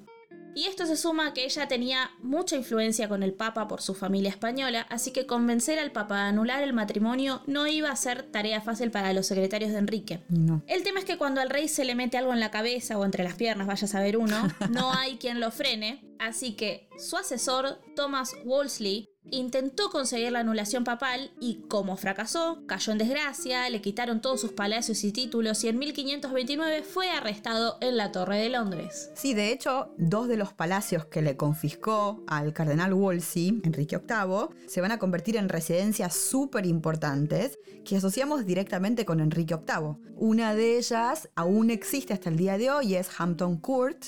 Y 0.55 0.67
esto 0.67 0.87
se 0.87 0.97
suma 0.97 1.29
a 1.29 1.35
que 1.35 1.45
ella 1.45 1.69
tenía 1.69 2.11
mucha 2.23 2.57
influencia 2.57 3.09
con 3.09 3.23
el 3.23 3.33
Papa 3.33 3.67
por 3.67 3.83
su 3.83 3.95
familia 3.95 4.31
española, 4.31 4.87
así 4.89 5.11
que 5.11 5.27
convencer 5.27 5.79
al 5.79 5.91
Papa 5.91 6.21
a 6.21 6.29
anular 6.29 6.63
el 6.63 6.73
matrimonio 6.73 7.43
no 7.47 7.67
iba 7.67 7.91
a 7.91 7.97
ser 7.97 8.23
tarea 8.23 8.61
fácil 8.61 8.91
para 8.91 9.13
los 9.13 9.27
secretarios 9.27 9.73
de 9.73 9.79
Enrique. 9.79 10.21
El 10.67 10.83
tema 10.83 11.01
es 11.01 11.05
que 11.05 11.19
cuando 11.19 11.41
al 11.41 11.51
rey 11.51 11.69
se 11.69 11.85
le 11.85 11.95
mete 11.95 12.19
algo 12.19 12.33
en 12.33 12.41
la 12.41 12.51
cabeza 12.51 12.99
o 12.99 13.05
entre 13.05 13.25
las 13.25 13.35
piernas, 13.35 13.67
vaya 13.67 13.85
a 13.85 13.89
saber 13.89 14.17
uno, 14.17 14.37
no 14.71 14.93
hay 14.93 15.17
quien 15.17 15.41
lo 15.41 15.51
frene, 15.51 16.04
así 16.19 16.55
que 16.55 16.89
su 16.99 17.17
asesor, 17.17 17.81
Thomas 17.95 18.35
Wolsey, 18.45 19.15
Intentó 19.31 19.89
conseguir 19.89 20.33
la 20.33 20.41
anulación 20.41 20.85
papal 20.85 21.33
y, 21.41 21.63
como 21.69 21.97
fracasó, 21.97 22.63
cayó 22.67 22.93
en 22.93 22.99
desgracia, 22.99 23.69
le 23.71 23.81
quitaron 23.81 24.21
todos 24.21 24.41
sus 24.43 24.53
palacios 24.53 25.03
y 25.03 25.13
títulos 25.13 25.65
y 25.65 25.69
en 25.69 25.79
1529 25.79 26.83
fue 26.83 27.09
arrestado 27.09 27.79
en 27.81 27.97
la 27.97 28.13
Torre 28.13 28.39
de 28.39 28.51
Londres. 28.51 29.11
Sí, 29.15 29.33
de 29.33 29.51
hecho, 29.51 29.95
dos 29.97 30.29
de 30.29 30.37
los 30.37 30.53
palacios 30.53 31.07
que 31.07 31.23
le 31.23 31.39
confiscó 31.39 32.23
al 32.27 32.53
cardenal 32.53 32.93
Wolsey, 32.93 33.63
Enrique 33.65 33.97
VIII, 33.97 34.69
se 34.69 34.83
van 34.83 34.93
a 34.93 34.99
convertir 34.99 35.37
en 35.37 35.49
residencias 35.49 36.15
súper 36.15 36.67
importantes 36.67 37.59
que 37.85 37.97
asociamos 37.97 38.45
directamente 38.45 39.07
con 39.07 39.21
Enrique 39.21 39.57
VIII. 39.57 40.13
Una 40.17 40.55
de 40.55 40.77
ellas 40.77 41.31
aún 41.35 41.71
existe 41.71 42.13
hasta 42.13 42.29
el 42.29 42.37
día 42.37 42.59
de 42.59 42.71
hoy, 42.71 42.95
es 42.95 43.09
Hampton 43.19 43.57
Court, 43.57 44.05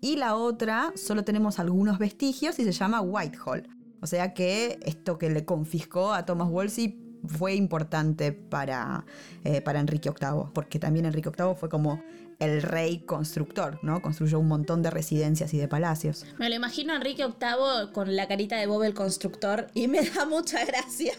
y 0.00 0.16
la 0.16 0.36
otra 0.36 0.92
solo 0.96 1.24
tenemos 1.24 1.58
algunos 1.58 1.98
vestigios 1.98 2.58
y 2.58 2.64
se 2.64 2.72
llama 2.72 3.00
Whitehall. 3.00 3.68
O 4.00 4.06
sea 4.06 4.32
que 4.32 4.80
esto 4.84 5.18
que 5.18 5.30
le 5.30 5.44
confiscó 5.44 6.12
a 6.12 6.24
Thomas 6.24 6.48
Wolsey 6.48 6.98
fue 7.26 7.54
importante 7.54 8.32
para, 8.32 9.04
eh, 9.44 9.60
para 9.60 9.80
Enrique 9.80 10.10
VIII, 10.10 10.50
porque 10.54 10.78
también 10.78 11.04
Enrique 11.04 11.30
VIII 11.30 11.54
fue 11.54 11.68
como 11.68 12.02
el 12.40 12.62
rey 12.62 13.00
constructor, 13.00 13.78
¿no? 13.82 14.02
Construyó 14.02 14.38
un 14.38 14.48
montón 14.48 14.82
de 14.82 14.90
residencias 14.90 15.54
y 15.54 15.58
de 15.58 15.68
palacios. 15.68 16.24
Me 16.38 16.48
lo 16.48 16.54
imagino 16.54 16.92
a 16.92 16.96
Enrique 16.96 17.24
VIII 17.24 17.92
con 17.92 18.16
la 18.16 18.26
carita 18.26 18.56
de 18.56 18.66
Bob 18.66 18.82
el 18.82 18.94
constructor 18.94 19.68
y 19.74 19.88
me 19.88 20.02
da 20.02 20.24
mucha 20.24 20.64
gracia. 20.64 21.12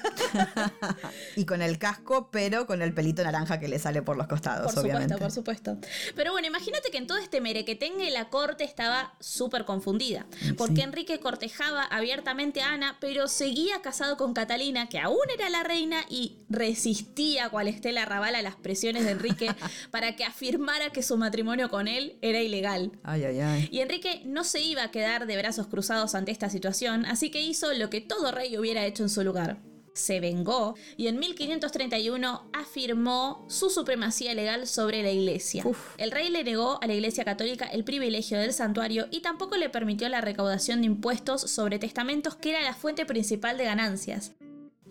y 1.35 1.45
con 1.45 1.62
el 1.62 1.77
casco, 1.77 2.29
pero 2.31 2.65
con 2.65 2.81
el 2.81 2.94
pelito 2.94 3.23
naranja 3.23 3.59
que 3.59 3.68
le 3.68 3.79
sale 3.79 4.01
por 4.01 4.18
los 4.18 4.27
costados, 4.27 4.73
por 4.73 4.83
supuesto, 4.83 5.18
por 5.18 5.31
supuesto. 5.31 5.77
Pero 6.15 6.31
bueno, 6.31 6.47
imagínate 6.47 6.89
que 6.89 6.97
en 6.97 7.07
todo 7.07 7.19
este 7.19 7.39
merequetengue 7.39 8.09
la 8.09 8.29
corte 8.29 8.63
estaba 8.63 9.13
súper 9.19 9.66
confundida, 9.66 10.25
porque 10.57 10.81
Enrique 10.81 11.19
cortejaba 11.19 11.83
abiertamente 11.83 12.61
a 12.61 12.73
Ana, 12.73 12.97
pero 12.99 13.28
seguía 13.28 13.81
casado 13.81 14.18
con 14.18 14.33
Catalina, 14.33 14.90
que 14.90 14.99
aún 14.99 15.19
era 15.33 15.49
la 15.49 15.63
reina 15.63 16.04
y 16.09 16.37
resistía 16.49 17.49
cual 17.49 17.68
Estela 17.68 18.06
Raval 18.06 18.35
a 18.35 18.42
las 18.42 18.56
presiones 18.56 19.06
de 19.06 19.11
Enrique 19.11 19.54
para 19.92 20.16
que 20.16 20.25
afirmara 20.25 20.90
que 20.90 21.04
su 21.04 21.10
su 21.11 21.18
matrimonio 21.18 21.69
con 21.69 21.89
él 21.89 22.18
era 22.21 22.39
ilegal. 22.39 22.94
Ay, 23.03 23.25
ay, 23.25 23.39
ay. 23.41 23.69
Y 23.69 23.80
Enrique 23.80 24.21
no 24.23 24.45
se 24.45 24.61
iba 24.61 24.83
a 24.83 24.91
quedar 24.91 25.27
de 25.27 25.35
brazos 25.35 25.68
cruzados 25.68 26.15
ante 26.15 26.31
esta 26.31 26.49
situación, 26.49 27.06
así 27.06 27.30
que 27.30 27.41
hizo 27.41 27.73
lo 27.73 27.89
que 27.89 27.99
todo 27.99 28.31
rey 28.31 28.57
hubiera 28.57 28.85
hecho 28.85 29.03
en 29.03 29.09
su 29.09 29.21
lugar. 29.21 29.57
Se 29.94 30.21
vengó 30.21 30.75
y 30.95 31.07
en 31.07 31.19
1531 31.19 32.49
afirmó 32.53 33.45
su 33.49 33.69
supremacía 33.69 34.33
legal 34.33 34.68
sobre 34.68 35.03
la 35.03 35.11
iglesia. 35.11 35.65
El 35.97 36.11
rey 36.11 36.30
le 36.30 36.45
negó 36.45 36.81
a 36.81 36.87
la 36.87 36.94
iglesia 36.94 37.25
católica 37.25 37.65
el 37.65 37.83
privilegio 37.83 38.39
del 38.39 38.53
santuario 38.53 39.09
y 39.11 39.19
tampoco 39.19 39.57
le 39.57 39.69
permitió 39.69 40.07
la 40.07 40.21
recaudación 40.21 40.80
de 40.80 40.87
impuestos 40.87 41.41
sobre 41.41 41.77
testamentos 41.77 42.35
que 42.35 42.51
era 42.51 42.61
la 42.61 42.73
fuente 42.73 43.06
principal 43.06 43.57
de 43.57 43.65
ganancias. 43.65 44.31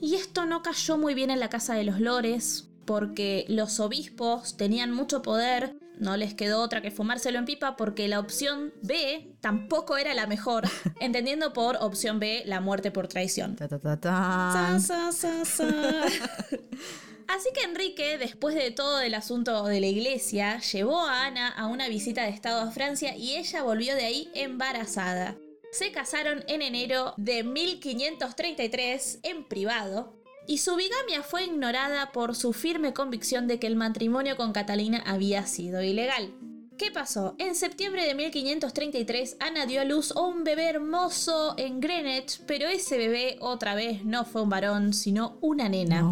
Y 0.02 0.16
esto 0.16 0.44
no 0.44 0.60
cayó 0.60 0.98
muy 0.98 1.14
bien 1.14 1.30
en 1.30 1.40
la 1.40 1.48
casa 1.48 1.72
de 1.72 1.84
los 1.84 1.98
lores, 1.98 2.66
porque 2.84 3.46
los 3.48 3.80
obispos 3.80 4.56
tenían 4.56 4.92
mucho 4.92 5.22
poder 5.22 5.76
no 6.00 6.16
les 6.16 6.34
quedó 6.34 6.60
otra 6.60 6.82
que 6.82 6.90
fumárselo 6.90 7.38
en 7.38 7.44
pipa 7.44 7.76
porque 7.76 8.08
la 8.08 8.18
opción 8.18 8.72
B 8.82 9.36
tampoco 9.40 9.96
era 9.96 10.14
la 10.14 10.26
mejor, 10.26 10.64
entendiendo 11.00 11.52
por 11.52 11.76
opción 11.76 12.18
B 12.18 12.42
la 12.46 12.60
muerte 12.60 12.90
por 12.90 13.06
traición. 13.06 13.56
Así 17.28 17.50
que 17.54 17.62
Enrique, 17.62 18.18
después 18.18 18.56
de 18.56 18.72
todo 18.72 19.00
el 19.00 19.14
asunto 19.14 19.64
de 19.64 19.80
la 19.80 19.86
iglesia, 19.86 20.58
llevó 20.58 21.06
a 21.06 21.26
Ana 21.26 21.48
a 21.48 21.68
una 21.68 21.86
visita 21.88 22.24
de 22.24 22.30
Estado 22.30 22.60
a 22.60 22.72
Francia 22.72 23.16
y 23.16 23.36
ella 23.36 23.62
volvió 23.62 23.94
de 23.94 24.04
ahí 24.04 24.30
embarazada. 24.34 25.36
Se 25.70 25.92
casaron 25.92 26.42
en 26.48 26.62
enero 26.62 27.14
de 27.16 27.44
1533 27.44 29.20
en 29.22 29.44
privado 29.44 30.19
y 30.46 30.58
su 30.58 30.76
bigamia 30.76 31.22
fue 31.22 31.44
ignorada 31.44 32.12
por 32.12 32.34
su 32.34 32.52
firme 32.52 32.92
convicción 32.92 33.46
de 33.46 33.58
que 33.58 33.66
el 33.66 33.76
matrimonio 33.76 34.36
con 34.36 34.52
Catalina 34.52 35.02
había 35.06 35.46
sido 35.46 35.82
ilegal. 35.82 36.34
¿Qué 36.80 36.90
pasó? 36.90 37.34
En 37.36 37.54
septiembre 37.56 38.06
de 38.06 38.14
1533, 38.14 39.36
Ana 39.38 39.66
dio 39.66 39.82
a 39.82 39.84
luz 39.84 40.12
a 40.16 40.22
un 40.22 40.44
bebé 40.44 40.64
hermoso 40.64 41.52
en 41.58 41.78
Greenwich, 41.78 42.40
pero 42.46 42.68
ese 42.68 42.96
bebé 42.96 43.36
otra 43.40 43.74
vez 43.74 44.02
no 44.06 44.24
fue 44.24 44.40
un 44.40 44.48
varón, 44.48 44.94
sino 44.94 45.36
una 45.42 45.68
nena. 45.68 46.02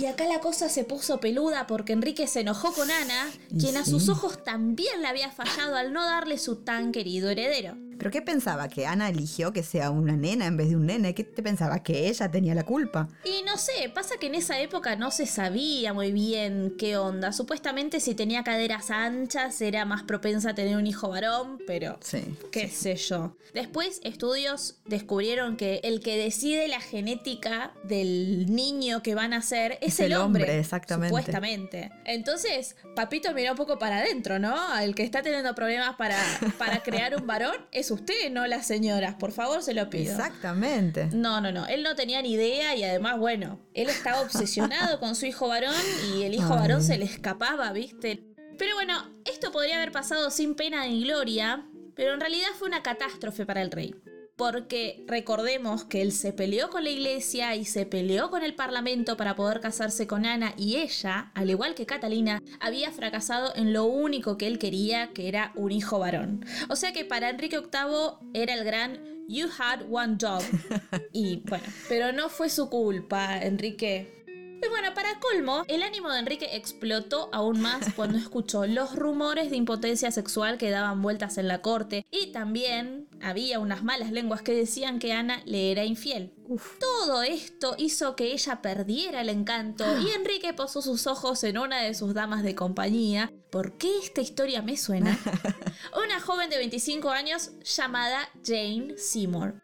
Y 0.00 0.06
acá 0.06 0.24
la 0.26 0.40
cosa 0.40 0.70
se 0.70 0.84
puso 0.84 1.20
peluda 1.20 1.66
porque 1.66 1.92
Enrique 1.92 2.26
se 2.26 2.40
enojó 2.40 2.72
con 2.72 2.90
Ana, 2.90 3.30
quien 3.60 3.76
a 3.76 3.84
sus 3.84 4.08
ojos 4.08 4.42
también 4.42 5.02
le 5.02 5.08
había 5.08 5.30
fallado 5.30 5.76
al 5.76 5.92
no 5.92 6.02
darle 6.02 6.38
su 6.38 6.64
tan 6.64 6.90
querido 6.90 7.28
heredero. 7.28 7.76
¿Pero 8.04 8.12
qué 8.12 8.20
pensaba? 8.20 8.68
¿Que 8.68 8.84
Ana 8.84 9.08
eligió 9.08 9.54
que 9.54 9.62
sea 9.62 9.90
una 9.90 10.14
nena 10.14 10.44
en 10.44 10.58
vez 10.58 10.68
de 10.68 10.76
un 10.76 10.84
nene? 10.84 11.14
¿Qué 11.14 11.24
te 11.24 11.42
pensaba? 11.42 11.82
¿Que 11.82 12.06
ella 12.10 12.30
tenía 12.30 12.54
la 12.54 12.64
culpa? 12.64 13.08
Y 13.24 13.42
no 13.46 13.56
sé, 13.56 13.88
pasa 13.94 14.16
que 14.20 14.26
en 14.26 14.34
esa 14.34 14.60
época 14.60 14.94
no 14.94 15.10
se 15.10 15.24
sabía 15.24 15.94
muy 15.94 16.12
bien 16.12 16.74
qué 16.78 16.98
onda. 16.98 17.32
Supuestamente 17.32 18.00
si 18.00 18.14
tenía 18.14 18.44
caderas 18.44 18.90
anchas 18.90 19.58
era 19.62 19.86
más 19.86 20.02
propensa 20.02 20.50
a 20.50 20.54
tener 20.54 20.76
un 20.76 20.86
hijo 20.86 21.08
varón, 21.08 21.56
pero 21.66 21.96
Sí. 22.02 22.22
qué 22.52 22.68
sé 22.68 22.96
yo. 22.96 23.38
Después 23.54 24.02
estudios 24.04 24.76
descubrieron 24.84 25.56
que 25.56 25.80
el 25.82 26.00
que 26.00 26.18
decide 26.18 26.68
la 26.68 26.80
genética 26.80 27.72
del 27.84 28.44
niño 28.54 29.02
que 29.02 29.14
van 29.14 29.32
a 29.32 29.40
ser 29.40 29.78
es, 29.80 29.94
Es 29.94 30.00
el 30.00 30.12
el 30.12 30.18
hombre. 30.18 30.42
hombre, 30.42 30.58
exactamente. 30.58 31.08
Supuestamente. 31.08 31.90
Entonces, 32.04 32.76
papito 32.94 33.32
miró 33.32 33.52
un 33.52 33.56
poco 33.56 33.78
para 33.78 34.00
adentro, 34.00 34.38
¿no? 34.38 34.54
El 34.78 34.94
que 34.94 35.04
está 35.04 35.22
teniendo 35.22 35.54
problemas 35.54 35.96
para, 35.96 36.18
para 36.58 36.82
crear 36.82 37.16
un 37.16 37.26
varón 37.26 37.54
es 37.72 37.93
usted, 37.94 38.30
no 38.30 38.46
las 38.46 38.66
señoras. 38.66 39.14
Por 39.14 39.32
favor, 39.32 39.62
se 39.62 39.74
lo 39.74 39.88
pido. 39.90 40.12
Exactamente. 40.12 41.08
No, 41.12 41.40
no, 41.40 41.52
no. 41.52 41.66
Él 41.66 41.82
no 41.82 41.94
tenía 41.94 42.20
ni 42.22 42.32
idea 42.32 42.74
y 42.76 42.84
además, 42.84 43.18
bueno, 43.18 43.60
él 43.72 43.88
estaba 43.88 44.20
obsesionado 44.20 45.00
con 45.00 45.16
su 45.16 45.26
hijo 45.26 45.48
varón 45.48 45.74
y 46.12 46.22
el 46.22 46.34
hijo 46.34 46.52
Ay. 46.52 46.60
varón 46.60 46.82
se 46.82 46.98
le 46.98 47.04
escapaba, 47.04 47.72
¿viste? 47.72 48.24
Pero 48.58 48.74
bueno, 48.74 49.10
esto 49.24 49.50
podría 49.50 49.76
haber 49.76 49.92
pasado 49.92 50.30
sin 50.30 50.54
pena 50.54 50.86
ni 50.86 51.04
gloria, 51.04 51.66
pero 51.94 52.14
en 52.14 52.20
realidad 52.20 52.48
fue 52.58 52.68
una 52.68 52.82
catástrofe 52.82 53.46
para 53.46 53.62
el 53.62 53.70
rey. 53.70 53.94
Porque 54.36 55.04
recordemos 55.06 55.84
que 55.84 56.02
él 56.02 56.10
se 56.10 56.32
peleó 56.32 56.68
con 56.68 56.82
la 56.82 56.90
iglesia 56.90 57.54
y 57.54 57.64
se 57.64 57.86
peleó 57.86 58.30
con 58.30 58.42
el 58.42 58.54
parlamento 58.54 59.16
para 59.16 59.36
poder 59.36 59.60
casarse 59.60 60.08
con 60.08 60.26
Ana 60.26 60.54
y 60.56 60.76
ella, 60.76 61.30
al 61.34 61.50
igual 61.50 61.74
que 61.74 61.86
Catalina, 61.86 62.42
había 62.60 62.90
fracasado 62.90 63.54
en 63.54 63.72
lo 63.72 63.84
único 63.84 64.36
que 64.36 64.48
él 64.48 64.58
quería, 64.58 65.12
que 65.12 65.28
era 65.28 65.52
un 65.54 65.70
hijo 65.70 66.00
varón. 66.00 66.44
O 66.68 66.74
sea 66.74 66.92
que 66.92 67.04
para 67.04 67.30
Enrique 67.30 67.58
VIII 67.58 68.30
era 68.32 68.54
el 68.54 68.64
gran 68.64 69.14
You 69.28 69.48
had 69.58 69.82
one 69.90 70.16
job. 70.20 70.42
Y 71.12 71.42
bueno, 71.48 71.64
pero 71.88 72.12
no 72.12 72.28
fue 72.28 72.50
su 72.50 72.68
culpa, 72.68 73.40
Enrique. 73.40 74.23
Y 74.62 74.68
bueno, 74.68 74.94
para 74.94 75.18
colmo, 75.20 75.64
el 75.68 75.82
ánimo 75.82 76.10
de 76.10 76.20
Enrique 76.20 76.48
explotó 76.52 77.28
aún 77.32 77.60
más 77.60 77.92
cuando 77.96 78.18
escuchó 78.18 78.66
los 78.66 78.94
rumores 78.94 79.50
de 79.50 79.56
impotencia 79.56 80.10
sexual 80.10 80.58
que 80.58 80.70
daban 80.70 81.02
vueltas 81.02 81.38
en 81.38 81.48
la 81.48 81.60
corte 81.62 82.06
y 82.10 82.32
también 82.32 83.08
había 83.20 83.58
unas 83.58 83.82
malas 83.82 84.10
lenguas 84.10 84.42
que 84.42 84.54
decían 84.54 84.98
que 84.98 85.12
Ana 85.12 85.42
le 85.44 85.70
era 85.70 85.84
infiel. 85.84 86.32
Todo 86.78 87.22
esto 87.22 87.74
hizo 87.78 88.16
que 88.16 88.32
ella 88.32 88.60
perdiera 88.60 89.22
el 89.22 89.28
encanto 89.28 89.84
y 90.00 90.10
Enrique 90.14 90.52
posó 90.52 90.82
sus 90.82 91.06
ojos 91.06 91.42
en 91.44 91.58
una 91.58 91.82
de 91.82 91.94
sus 91.94 92.14
damas 92.14 92.42
de 92.42 92.54
compañía. 92.54 93.32
¿Por 93.50 93.78
qué 93.78 93.98
esta 93.98 94.20
historia 94.20 94.62
me 94.62 94.76
suena? 94.76 95.18
Una 96.04 96.20
joven 96.20 96.50
de 96.50 96.58
25 96.58 97.10
años 97.10 97.52
llamada 97.62 98.28
Jane 98.44 98.98
Seymour. 98.98 99.62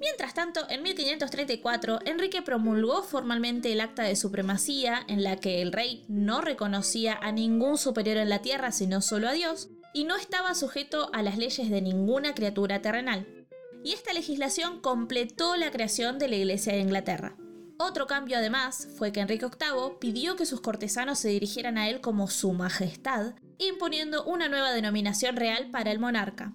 Mientras 0.00 0.34
tanto, 0.34 0.66
en 0.68 0.82
1534, 0.82 2.00
Enrique 2.04 2.42
promulgó 2.42 3.02
formalmente 3.02 3.72
el 3.72 3.80
acta 3.80 4.02
de 4.02 4.16
supremacía, 4.16 5.04
en 5.08 5.22
la 5.22 5.36
que 5.36 5.62
el 5.62 5.72
rey 5.72 6.04
no 6.08 6.40
reconocía 6.40 7.18
a 7.20 7.32
ningún 7.32 7.78
superior 7.78 8.16
en 8.16 8.28
la 8.28 8.42
tierra 8.42 8.72
sino 8.72 9.00
solo 9.00 9.28
a 9.28 9.32
Dios, 9.32 9.70
y 9.92 10.04
no 10.04 10.16
estaba 10.16 10.54
sujeto 10.54 11.08
a 11.12 11.22
las 11.22 11.38
leyes 11.38 11.70
de 11.70 11.80
ninguna 11.80 12.34
criatura 12.34 12.82
terrenal. 12.82 13.26
Y 13.84 13.92
esta 13.92 14.12
legislación 14.12 14.80
completó 14.80 15.56
la 15.56 15.70
creación 15.70 16.18
de 16.18 16.28
la 16.28 16.36
Iglesia 16.36 16.72
de 16.72 16.80
Inglaterra. 16.80 17.36
Otro 17.78 18.06
cambio 18.06 18.38
además 18.38 18.88
fue 18.96 19.12
que 19.12 19.20
Enrique 19.20 19.46
VIII 19.46 19.98
pidió 20.00 20.36
que 20.36 20.46
sus 20.46 20.60
cortesanos 20.60 21.18
se 21.18 21.28
dirigieran 21.28 21.76
a 21.76 21.88
él 21.88 22.00
como 22.00 22.28
su 22.28 22.52
majestad, 22.52 23.34
imponiendo 23.58 24.24
una 24.24 24.48
nueva 24.48 24.72
denominación 24.72 25.36
real 25.36 25.70
para 25.70 25.90
el 25.90 25.98
monarca. 25.98 26.52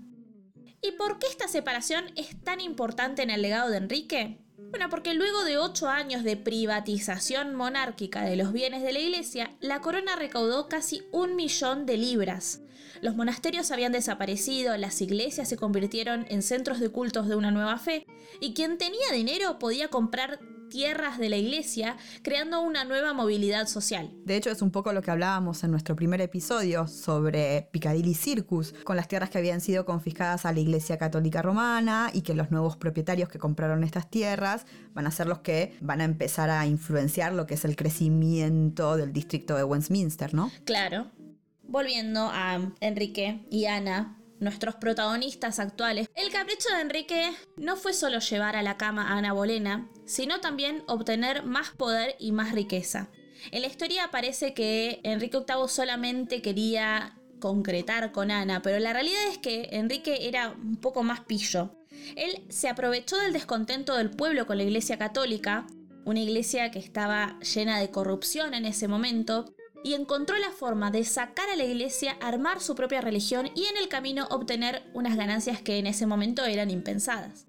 ¿Y 0.81 0.91
por 0.93 1.19
qué 1.19 1.27
esta 1.27 1.48
separación 1.48 2.05
es 2.15 2.41
tan 2.43 2.62
importante 2.62 3.21
en 3.21 3.29
el 3.29 3.41
legado 3.41 3.69
de 3.69 3.77
Enrique? 3.77 4.39
Bueno, 4.69 4.89
porque 4.89 5.13
luego 5.13 5.43
de 5.43 5.57
ocho 5.57 5.89
años 5.89 6.24
de 6.24 6.38
privatización 6.38 7.55
monárquica 7.55 8.24
de 8.24 8.36
los 8.36 8.53
bienes 8.53 8.83
de 8.83 8.93
la 8.93 9.00
iglesia, 9.00 9.55
la 9.59 9.81
corona 9.81 10.15
recaudó 10.15 10.69
casi 10.69 11.03
un 11.12 11.36
millón 11.36 11.86
de 11.86 11.98
libras. 11.98 12.62
Los 13.01 13.15
monasterios 13.15 13.71
habían 13.71 13.91
desaparecido, 13.91 14.77
las 14.77 15.01
iglesias 15.01 15.50
se 15.50 15.57
convirtieron 15.57 16.25
en 16.29 16.41
centros 16.41 16.79
de 16.79 16.89
cultos 16.89 17.27
de 17.27 17.36
una 17.36 17.51
nueva 17.51 17.77
fe, 17.77 18.05
y 18.39 18.53
quien 18.53 18.77
tenía 18.77 19.12
dinero 19.12 19.59
podía 19.59 19.88
comprar 19.89 20.39
tierras 20.70 21.18
de 21.18 21.30
la 21.30 21.38
iglesia, 21.38 21.98
creando 22.22 22.62
una 22.62 22.86
nueva 22.86 23.14
movilidad 23.14 23.68
social. 23.68 24.12
De 24.26 24.36
hecho, 24.36 24.52
es 24.52 24.62
un 24.62 24.72
poco 24.72 24.94
lo 24.94 25.02
que 25.02 25.12
hablábamos 25.12 25.64
en 25.64 25.72
nuestro 25.72 25.96
primer 25.96 26.22
episodio 26.22 26.88
sobre 26.88 27.68
Piccadilly 27.72 28.14
Circus, 28.14 28.74
con 28.84 28.96
las 28.96 29.08
tierras 29.08 29.30
que 29.30 29.38
habían 29.38 29.62
sido 29.62 29.86
confiscadas 29.86 30.46
a 30.46 30.54
la 30.54 30.60
Iglesia 30.60 30.98
Católica 30.98 31.42
Romana 31.42 32.12
y 32.14 32.22
que 32.22 32.34
los 32.34 32.52
nuevos 32.52 32.78
propietarios 32.78 33.30
que 33.30 33.40
compraron 33.40 33.84
estas 33.84 34.10
tierras 34.10 34.66
van 34.94 35.08
a 35.08 35.12
ser 35.12 35.28
los 35.28 35.40
que 35.40 35.78
van 35.82 36.02
a 36.02 36.06
empezar 36.06 36.50
a 36.50 36.66
influenciar 36.66 37.34
lo 37.34 37.48
que 37.48 37.56
es 37.56 37.66
el 37.66 37.76
crecimiento 37.76 38.98
del 38.98 39.14
distrito 39.14 39.56
de 39.56 39.64
Westminster, 39.64 40.34
¿no? 40.34 40.52
Claro. 40.66 41.08
Volviendo 41.64 42.30
a 42.32 42.60
Enrique 42.80 43.46
y 43.52 43.66
Ana, 43.66 44.19
nuestros 44.39 44.75
protagonistas 44.75 45.60
actuales, 45.60 46.10
el 46.15 46.31
capricho 46.31 46.69
de 46.74 46.81
Enrique 46.81 47.31
no 47.58 47.75
fue 47.75 47.93
solo 47.93 48.19
llevar 48.19 48.55
a 48.55 48.63
la 48.63 48.77
cama 48.77 49.10
a 49.10 49.17
Ana 49.17 49.34
Bolena, 49.34 49.89
sino 50.05 50.39
también 50.39 50.84
obtener 50.88 51.43
más 51.43 51.72
poder 51.72 52.15
y 52.19 52.31
más 52.31 52.51
riqueza. 52.51 53.10
En 53.51 53.62
la 53.62 53.67
historia 53.67 54.10
parece 54.12 54.53
que 54.53 55.00
Enrique 55.03 55.38
VIII 55.38 55.67
solamente 55.67 56.41
quería 56.41 57.17
concretar 57.39 58.12
con 58.12 58.31
Ana, 58.31 58.62
pero 58.62 58.79
la 58.79 58.93
realidad 58.93 59.27
es 59.29 59.38
que 59.38 59.69
Enrique 59.72 60.27
era 60.27 60.50
un 60.50 60.75
poco 60.75 61.03
más 61.03 61.22
pillo. 61.22 61.75
Él 62.15 62.43
se 62.50 62.69
aprovechó 62.69 63.17
del 63.17 63.34
descontento 63.34 63.96
del 63.96 64.10
pueblo 64.10 64.46
con 64.46 64.58
la 64.58 64.63
Iglesia 64.63 64.98
Católica, 64.98 65.65
una 66.05 66.19
iglesia 66.22 66.72
que 66.72 66.79
estaba 66.79 67.38
llena 67.39 67.79
de 67.79 67.91
corrupción 67.91 68.53
en 68.53 68.65
ese 68.65 68.88
momento, 68.88 69.53
y 69.83 69.93
encontró 69.93 70.38
la 70.38 70.51
forma 70.51 70.91
de 70.91 71.03
sacar 71.05 71.50
a 71.50 71.55
la 71.55 71.63
iglesia, 71.63 72.17
armar 72.21 72.59
su 72.62 72.75
propia 72.75 73.01
religión 73.01 73.50
y 73.55 73.65
en 73.65 73.77
el 73.77 73.88
camino 73.88 74.27
obtener 74.29 74.83
unas 74.93 75.15
ganancias 75.15 75.62
que 75.62 75.77
en 75.77 75.88
ese 75.88 76.05
momento 76.05 76.45
eran 76.45 76.69
impensadas. 76.69 77.45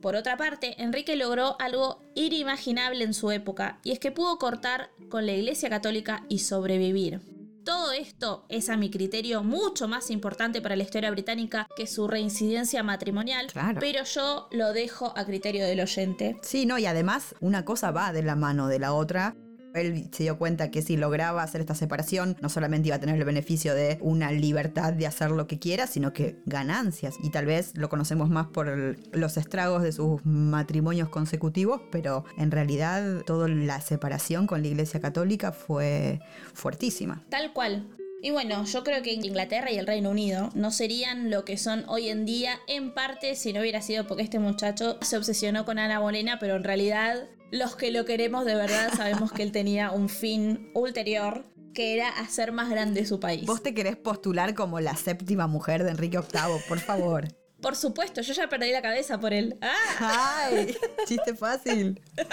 Por 0.00 0.16
otra 0.16 0.36
parte, 0.36 0.82
Enrique 0.82 1.14
logró 1.14 1.56
algo 1.60 2.00
inimaginable 2.16 3.04
en 3.04 3.14
su 3.14 3.30
época, 3.30 3.78
y 3.84 3.92
es 3.92 4.00
que 4.00 4.10
pudo 4.10 4.36
cortar 4.38 4.90
con 5.08 5.26
la 5.26 5.32
Iglesia 5.32 5.70
Católica 5.70 6.24
y 6.28 6.40
sobrevivir. 6.40 7.20
Todo 7.64 7.92
esto 7.92 8.44
es 8.48 8.68
a 8.68 8.76
mi 8.76 8.90
criterio 8.90 9.44
mucho 9.44 9.86
más 9.86 10.10
importante 10.10 10.60
para 10.60 10.74
la 10.74 10.82
historia 10.82 11.12
británica 11.12 11.68
que 11.76 11.86
su 11.86 12.08
reincidencia 12.08 12.82
matrimonial, 12.82 13.46
Claro. 13.52 13.78
pero 13.78 14.02
yo 14.02 14.48
lo 14.50 14.72
dejo 14.72 15.12
a 15.16 15.24
criterio 15.24 15.64
del 15.64 15.78
oyente. 15.78 16.36
Sí, 16.42 16.66
no, 16.66 16.76
y 16.80 16.86
además 16.86 17.36
una 17.38 17.64
cosa 17.64 17.92
va 17.92 18.12
de 18.12 18.24
la 18.24 18.34
mano 18.34 18.66
de 18.66 18.80
la 18.80 18.92
otra. 18.94 19.36
Él 19.74 20.08
se 20.12 20.24
dio 20.24 20.38
cuenta 20.38 20.70
que 20.70 20.82
si 20.82 20.96
lograba 20.96 21.42
hacer 21.42 21.60
esta 21.60 21.74
separación, 21.74 22.36
no 22.40 22.48
solamente 22.48 22.88
iba 22.88 22.96
a 22.96 23.00
tener 23.00 23.16
el 23.16 23.24
beneficio 23.24 23.74
de 23.74 23.98
una 24.00 24.32
libertad 24.32 24.92
de 24.92 25.06
hacer 25.06 25.30
lo 25.30 25.46
que 25.46 25.58
quiera, 25.58 25.86
sino 25.86 26.12
que 26.12 26.36
ganancias. 26.46 27.16
Y 27.22 27.30
tal 27.30 27.46
vez 27.46 27.76
lo 27.76 27.88
conocemos 27.88 28.28
más 28.28 28.46
por 28.48 28.96
los 29.12 29.36
estragos 29.36 29.82
de 29.82 29.92
sus 29.92 30.24
matrimonios 30.24 31.08
consecutivos, 31.08 31.80
pero 31.90 32.24
en 32.36 32.50
realidad 32.50 33.22
toda 33.26 33.48
la 33.48 33.80
separación 33.80 34.46
con 34.46 34.62
la 34.62 34.68
Iglesia 34.68 35.00
Católica 35.00 35.52
fue 35.52 36.20
fuertísima. 36.54 37.24
Tal 37.28 37.52
cual. 37.52 37.88
Y 38.24 38.30
bueno, 38.30 38.64
yo 38.64 38.84
creo 38.84 39.02
que 39.02 39.12
Inglaterra 39.12 39.72
y 39.72 39.78
el 39.78 39.86
Reino 39.86 40.10
Unido 40.10 40.50
no 40.54 40.70
serían 40.70 41.28
lo 41.28 41.44
que 41.44 41.56
son 41.56 41.84
hoy 41.88 42.08
en 42.08 42.24
día, 42.24 42.60
en 42.68 42.94
parte 42.94 43.34
si 43.34 43.52
no 43.52 43.60
hubiera 43.60 43.82
sido 43.82 44.06
porque 44.06 44.22
este 44.22 44.38
muchacho 44.38 44.96
se 45.00 45.16
obsesionó 45.16 45.64
con 45.64 45.80
Ana 45.80 45.98
Bolena, 45.98 46.38
pero 46.38 46.54
en 46.54 46.62
realidad 46.62 47.28
los 47.52 47.76
que 47.76 47.92
lo 47.92 48.04
queremos 48.06 48.46
de 48.46 48.54
verdad 48.54 48.90
sabemos 48.96 49.30
que 49.30 49.42
él 49.42 49.52
tenía 49.52 49.90
un 49.92 50.08
fin 50.08 50.70
ulterior, 50.74 51.44
que 51.74 51.94
era 51.94 52.08
hacer 52.08 52.50
más 52.50 52.70
grande 52.70 53.04
su 53.04 53.20
país. 53.20 53.44
Vos 53.46 53.62
te 53.62 53.74
querés 53.74 53.96
postular 53.96 54.54
como 54.54 54.80
la 54.80 54.96
séptima 54.96 55.46
mujer 55.46 55.84
de 55.84 55.90
Enrique 55.90 56.18
VIII, 56.18 56.62
por 56.66 56.80
favor. 56.80 57.28
Por 57.62 57.76
supuesto, 57.76 58.22
yo 58.22 58.32
ya 58.34 58.48
perdí 58.48 58.72
la 58.72 58.82
cabeza 58.82 59.20
por 59.20 59.32
él. 59.32 59.56
¡Ah! 59.60 60.48
¡Ay! 60.50 60.76
Chiste 61.06 61.36
fácil. 61.36 62.02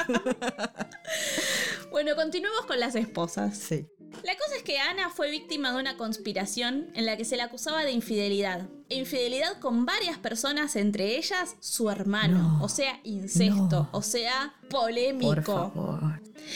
Bueno, 1.92 2.16
continuemos 2.16 2.66
con 2.68 2.80
las 2.80 2.96
esposas. 2.96 3.58
Sí. 3.58 3.88
La 4.24 4.36
cosa 4.38 4.56
es 4.58 4.64
que 4.64 4.78
Ana 4.80 5.10
fue 5.10 5.30
víctima 5.32 5.72
de 5.72 5.80
una 5.80 5.98
conspiración 5.98 6.88
en 6.94 7.06
la 7.06 7.16
que 7.18 7.26
se 7.26 7.38
la 7.38 7.46
acusaba 7.46 7.84
de 7.84 7.92
infidelidad. 7.92 8.68
Infidelidad 8.90 9.60
con 9.60 9.86
varias 9.86 10.18
personas, 10.18 10.76
entre 10.76 11.18
ellas 11.18 11.56
su 11.60 11.90
hermano. 11.90 12.58
No, 12.58 12.64
o 12.64 12.70
sea, 12.70 13.00
incesto. 13.04 13.56
no. 13.84 13.90
O 13.92 14.02
sea, 14.02 14.54
Por 14.62 14.70
polémico. 14.82 15.44
favor. 15.44 16.09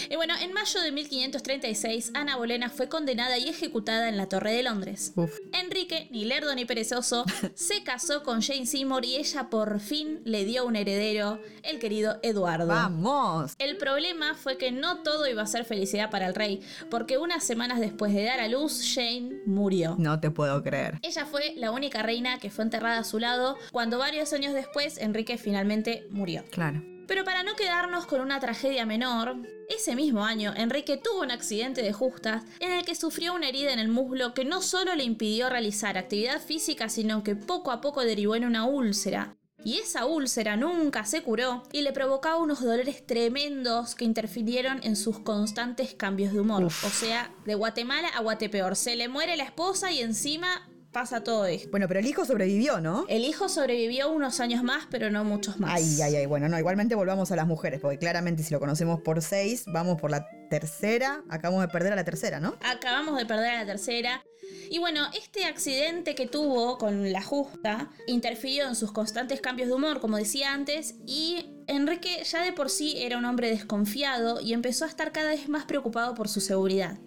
Y 0.10 0.16
bueno, 0.16 0.34
en 0.42 0.54
mayo 0.54 0.82
de 0.82 0.92
1536, 0.92 2.12
Ana 2.14 2.38
Bolena 2.38 2.70
fue 2.70 2.90
condenada 2.90 3.38
y 3.38 3.50
ejecutada 3.50 4.10
en 4.10 4.18
la 4.18 4.28
Torre 4.28 4.54
de 4.54 4.64
Londres. 4.64 5.14
Uf. 5.16 5.32
Enrique, 5.54 6.08
ni 6.12 6.26
lerdo 6.26 6.54
ni 6.56 6.66
perezoso, 6.66 7.26
se 7.56 7.84
casó 7.84 8.24
con 8.24 8.42
Jane 8.42 8.66
Seymour 8.66 9.06
y 9.06 9.16
ella 9.16 9.50
por 9.50 9.80
fin 9.80 10.22
le 10.26 10.46
dio 10.46 10.66
un 10.66 10.76
heredero, 10.76 11.40
el 11.64 11.80
querido 11.80 12.20
Eduardo. 12.24 12.68
¡Vamos! 12.68 13.54
El 13.60 13.78
problema 13.78 14.36
fue 14.36 14.58
que 14.58 14.72
no 14.72 15.04
todo 15.04 15.28
iba 15.28 15.42
a 15.42 15.48
ser 15.48 15.66
felicidad 15.66 16.10
para 16.10 16.28
el 16.28 16.36
rey, 16.36 16.62
porque 16.90 17.18
unas 17.18 17.44
semanas 17.44 17.80
después 17.80 18.14
de 18.14 18.24
dar 18.24 18.40
a 18.40 18.48
luz, 18.48 18.94
Jane 18.94 19.42
murió. 19.46 19.96
No 19.98 20.20
te 20.20 20.32
puedo 20.32 20.62
creer. 20.64 21.00
Ella 21.02 21.26
fue 21.26 21.54
la 21.56 21.72
única 21.72 22.02
reina 22.04 22.40
que 22.40 22.50
fue 22.50 22.64
enterrada 22.64 23.00
a 23.00 23.04
su 23.04 23.20
lado, 23.20 23.58
cuando 23.72 23.98
varios 23.98 24.34
años 24.34 24.54
después 24.54 24.98
Enrique 24.98 25.38
finalmente 25.38 26.08
murió. 26.10 26.44
Claro. 26.52 26.93
Pero 27.08 27.24
para 27.24 27.44
no 27.44 27.56
quedarnos 27.56 28.06
con 28.06 28.22
una 28.22 28.40
tragedia 28.40 28.86
menor, 28.86 29.36
ese 29.70 29.96
mismo 29.96 30.24
año 30.24 30.54
Enrique 30.56 30.98
tuvo 30.98 31.22
un 31.22 31.32
accidente 31.32 31.82
de 31.82 31.94
justas 31.94 32.44
en 32.60 32.72
el 32.72 32.86
que 32.86 32.96
sufrió 32.96 33.34
una 33.34 33.50
herida 33.50 33.74
en 33.74 33.80
el 33.80 33.90
muslo 33.90 34.34
que 34.34 34.46
no 34.46 34.62
solo 34.62 34.96
le 34.96 35.04
impidió 35.04 35.50
realizar 35.50 35.98
actividad 35.98 36.42
física, 36.42 36.90
sino 36.90 37.24
que 37.24 37.36
poco 37.36 37.72
a 37.72 37.82
poco 37.82 38.02
derivó 38.02 38.36
en 38.36 38.46
una 38.46 38.66
úlcera. 38.66 39.38
Y 39.66 39.78
esa 39.78 40.06
úlcera 40.06 40.58
nunca 40.58 41.06
se 41.06 41.24
curó 41.24 41.64
y 41.72 41.82
le 41.82 41.94
provocaba 41.94 42.38
unos 42.38 42.62
dolores 42.62 43.06
tremendos 43.06 43.96
que 43.96 44.04
interfirieron 44.04 44.82
en 44.84 44.98
sus 44.98 45.20
constantes 45.20 45.94
cambios 45.94 46.34
de 46.34 46.42
humor. 46.42 46.66
Uf. 46.66 46.84
O 46.84 46.90
sea, 46.90 47.34
de 47.46 47.56
Guatemala 47.56 48.10
a 48.10 48.22
Guatepeor. 48.22 48.76
Se 48.76 48.98
le 48.98 49.08
muere 49.08 49.38
la 49.38 49.46
esposa 49.46 49.92
y 49.92 50.02
encima 50.02 50.70
pasa 50.94 51.24
todo 51.24 51.46
esto. 51.46 51.70
Bueno, 51.72 51.88
pero 51.90 52.00
el 52.00 52.06
hijo 52.06 52.24
sobrevivió, 52.24 52.80
¿no? 52.80 53.06
El 53.10 53.26
hijo 53.26 53.50
sobrevivió 53.50 54.10
unos 54.12 54.40
años 54.40 54.64
más, 54.64 54.88
pero 54.90 55.10
no 55.10 55.26
muchos 55.26 55.60
más. 55.60 55.72
Ay, 55.74 56.02
ay, 56.02 56.16
ay. 56.16 56.26
Bueno, 56.26 56.48
no, 56.48 56.58
igualmente 56.58 56.96
volvamos 56.96 57.32
a 57.32 57.36
las 57.36 57.48
mujeres, 57.48 57.82
porque 57.82 57.98
claramente 57.98 58.44
si 58.44 58.54
lo 58.54 58.60
conocemos 58.60 59.02
por 59.02 59.22
seis, 59.22 59.66
vamos 59.68 60.00
por 60.00 60.12
la 60.12 60.26
tercera. 60.50 61.24
Acabamos 61.30 61.64
de 61.64 61.68
perder 61.68 61.92
a 61.92 61.96
la 61.98 62.06
tercera, 62.06 62.40
¿no? 62.40 62.56
Acabamos 62.64 63.18
de 63.18 63.26
perder 63.26 63.56
a 63.56 63.58
la 63.62 63.66
tercera. 63.66 64.24
Y 64.70 64.78
bueno, 64.78 65.08
este 65.18 65.46
accidente 65.46 66.16
que 66.16 66.28
tuvo 66.28 66.78
con 66.78 67.12
la 67.12 67.22
justa 67.22 67.90
interfirió 68.08 68.68
en 68.68 68.76
sus 68.76 68.92
constantes 68.92 69.42
cambios 69.42 69.70
de 69.70 69.76
humor, 69.76 70.00
como 70.00 70.18
decía 70.18 70.54
antes, 70.54 70.96
y 71.06 71.54
Enrique 71.68 72.24
ya 72.24 72.44
de 72.44 72.54
por 72.54 72.70
sí 72.70 72.96
era 72.98 73.18
un 73.18 73.26
hombre 73.26 73.50
desconfiado 73.50 74.42
y 74.42 74.54
empezó 74.54 74.86
a 74.86 74.90
estar 74.90 75.12
cada 75.12 75.30
vez 75.30 75.50
más 75.50 75.66
preocupado 75.66 76.14
por 76.14 76.28
su 76.28 76.42
seguridad. 76.42 76.98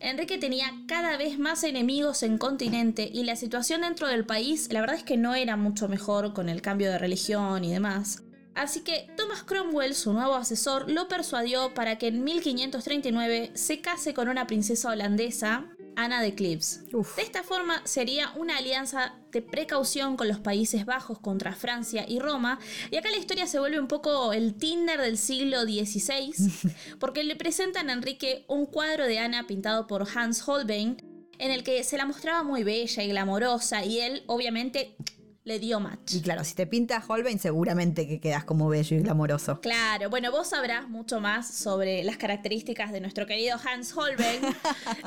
Enrique 0.00 0.38
tenía 0.38 0.72
cada 0.86 1.16
vez 1.16 1.38
más 1.38 1.64
enemigos 1.64 2.22
en 2.22 2.38
continente 2.38 3.10
y 3.12 3.24
la 3.24 3.36
situación 3.36 3.80
dentro 3.80 4.08
del 4.08 4.26
país 4.26 4.68
la 4.70 4.80
verdad 4.80 4.96
es 4.96 5.04
que 5.04 5.16
no 5.16 5.34
era 5.34 5.56
mucho 5.56 5.88
mejor 5.88 6.32
con 6.34 6.48
el 6.48 6.62
cambio 6.62 6.90
de 6.90 6.98
religión 6.98 7.64
y 7.64 7.72
demás. 7.72 8.22
Así 8.56 8.80
que 8.80 9.10
Thomas 9.18 9.42
Cromwell, 9.42 9.94
su 9.94 10.14
nuevo 10.14 10.34
asesor, 10.34 10.90
lo 10.90 11.08
persuadió 11.08 11.74
para 11.74 11.98
que 11.98 12.08
en 12.08 12.24
1539 12.24 13.50
se 13.52 13.82
case 13.82 14.14
con 14.14 14.30
una 14.30 14.46
princesa 14.46 14.90
holandesa, 14.90 15.66
Ana 15.96 16.22
de. 16.22 16.36
Uf. 16.92 17.16
De 17.16 17.22
esta 17.22 17.42
forma 17.42 17.80
sería 17.84 18.30
una 18.36 18.58
alianza 18.58 19.14
de 19.32 19.40
precaución 19.42 20.16
con 20.16 20.28
los 20.28 20.38
Países 20.38 20.84
Bajos 20.84 21.18
contra 21.18 21.54
Francia 21.54 22.04
y 22.06 22.18
Roma. 22.18 22.58
Y 22.90 22.96
acá 22.96 23.10
la 23.10 23.16
historia 23.16 23.46
se 23.46 23.58
vuelve 23.58 23.80
un 23.80 23.88
poco 23.88 24.32
el 24.32 24.54
Tinder 24.54 25.00
del 25.00 25.16
siglo 25.18 25.62
XVI, 25.62 26.32
porque 27.00 27.24
le 27.24 27.36
presentan 27.36 27.88
a 27.88 27.94
Enrique 27.94 28.44
un 28.48 28.66
cuadro 28.66 29.06
de 29.06 29.18
Ana 29.18 29.46
pintado 29.46 29.86
por 29.86 30.06
Hans 30.14 30.46
Holbein, 30.46 30.98
en 31.38 31.50
el 31.50 31.64
que 31.64 31.82
se 31.84 31.96
la 31.96 32.06
mostraba 32.06 32.42
muy 32.42 32.62
bella 32.62 33.02
y 33.02 33.08
glamorosa, 33.08 33.84
y 33.84 34.00
él 34.00 34.22
obviamente 34.26 34.96
le 35.46 35.60
dio 35.60 35.78
match. 35.78 36.14
Y 36.14 36.22
claro, 36.22 36.42
si 36.42 36.54
te 36.56 36.66
pinta 36.66 37.02
Holbein, 37.06 37.38
seguramente 37.38 38.08
que 38.08 38.18
quedas 38.18 38.44
como 38.44 38.68
bello 38.68 38.96
y 38.96 39.00
glamoroso. 39.00 39.60
Claro, 39.60 40.10
bueno, 40.10 40.32
vos 40.32 40.48
sabrás 40.48 40.88
mucho 40.88 41.20
más 41.20 41.46
sobre 41.48 42.02
las 42.02 42.16
características 42.16 42.90
de 42.90 43.00
nuestro 43.00 43.26
querido 43.26 43.56
Hans 43.64 43.96
Holbein. 43.96 44.42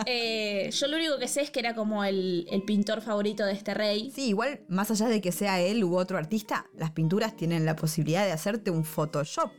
Eh, 0.05 0.69
yo 0.71 0.87
lo 0.87 0.97
único 0.97 1.19
que 1.19 1.27
sé 1.27 1.41
es 1.41 1.51
que 1.51 1.59
era 1.59 1.75
como 1.75 2.03
el, 2.03 2.47
el 2.49 2.63
pintor 2.63 3.01
favorito 3.01 3.45
de 3.45 3.53
este 3.53 3.73
rey. 3.73 4.11
Sí, 4.15 4.29
igual, 4.29 4.61
más 4.67 4.89
allá 4.91 5.07
de 5.07 5.19
que 5.21 5.31
sea 5.31 5.59
él 5.59 5.83
u 5.83 5.97
otro 5.97 6.17
artista, 6.17 6.67
las 6.75 6.91
pinturas 6.91 7.35
tienen 7.35 7.65
la 7.65 7.75
posibilidad 7.75 8.25
de 8.25 8.31
hacerte 8.31 8.71
un 8.71 8.85
Photoshop. 8.85 9.51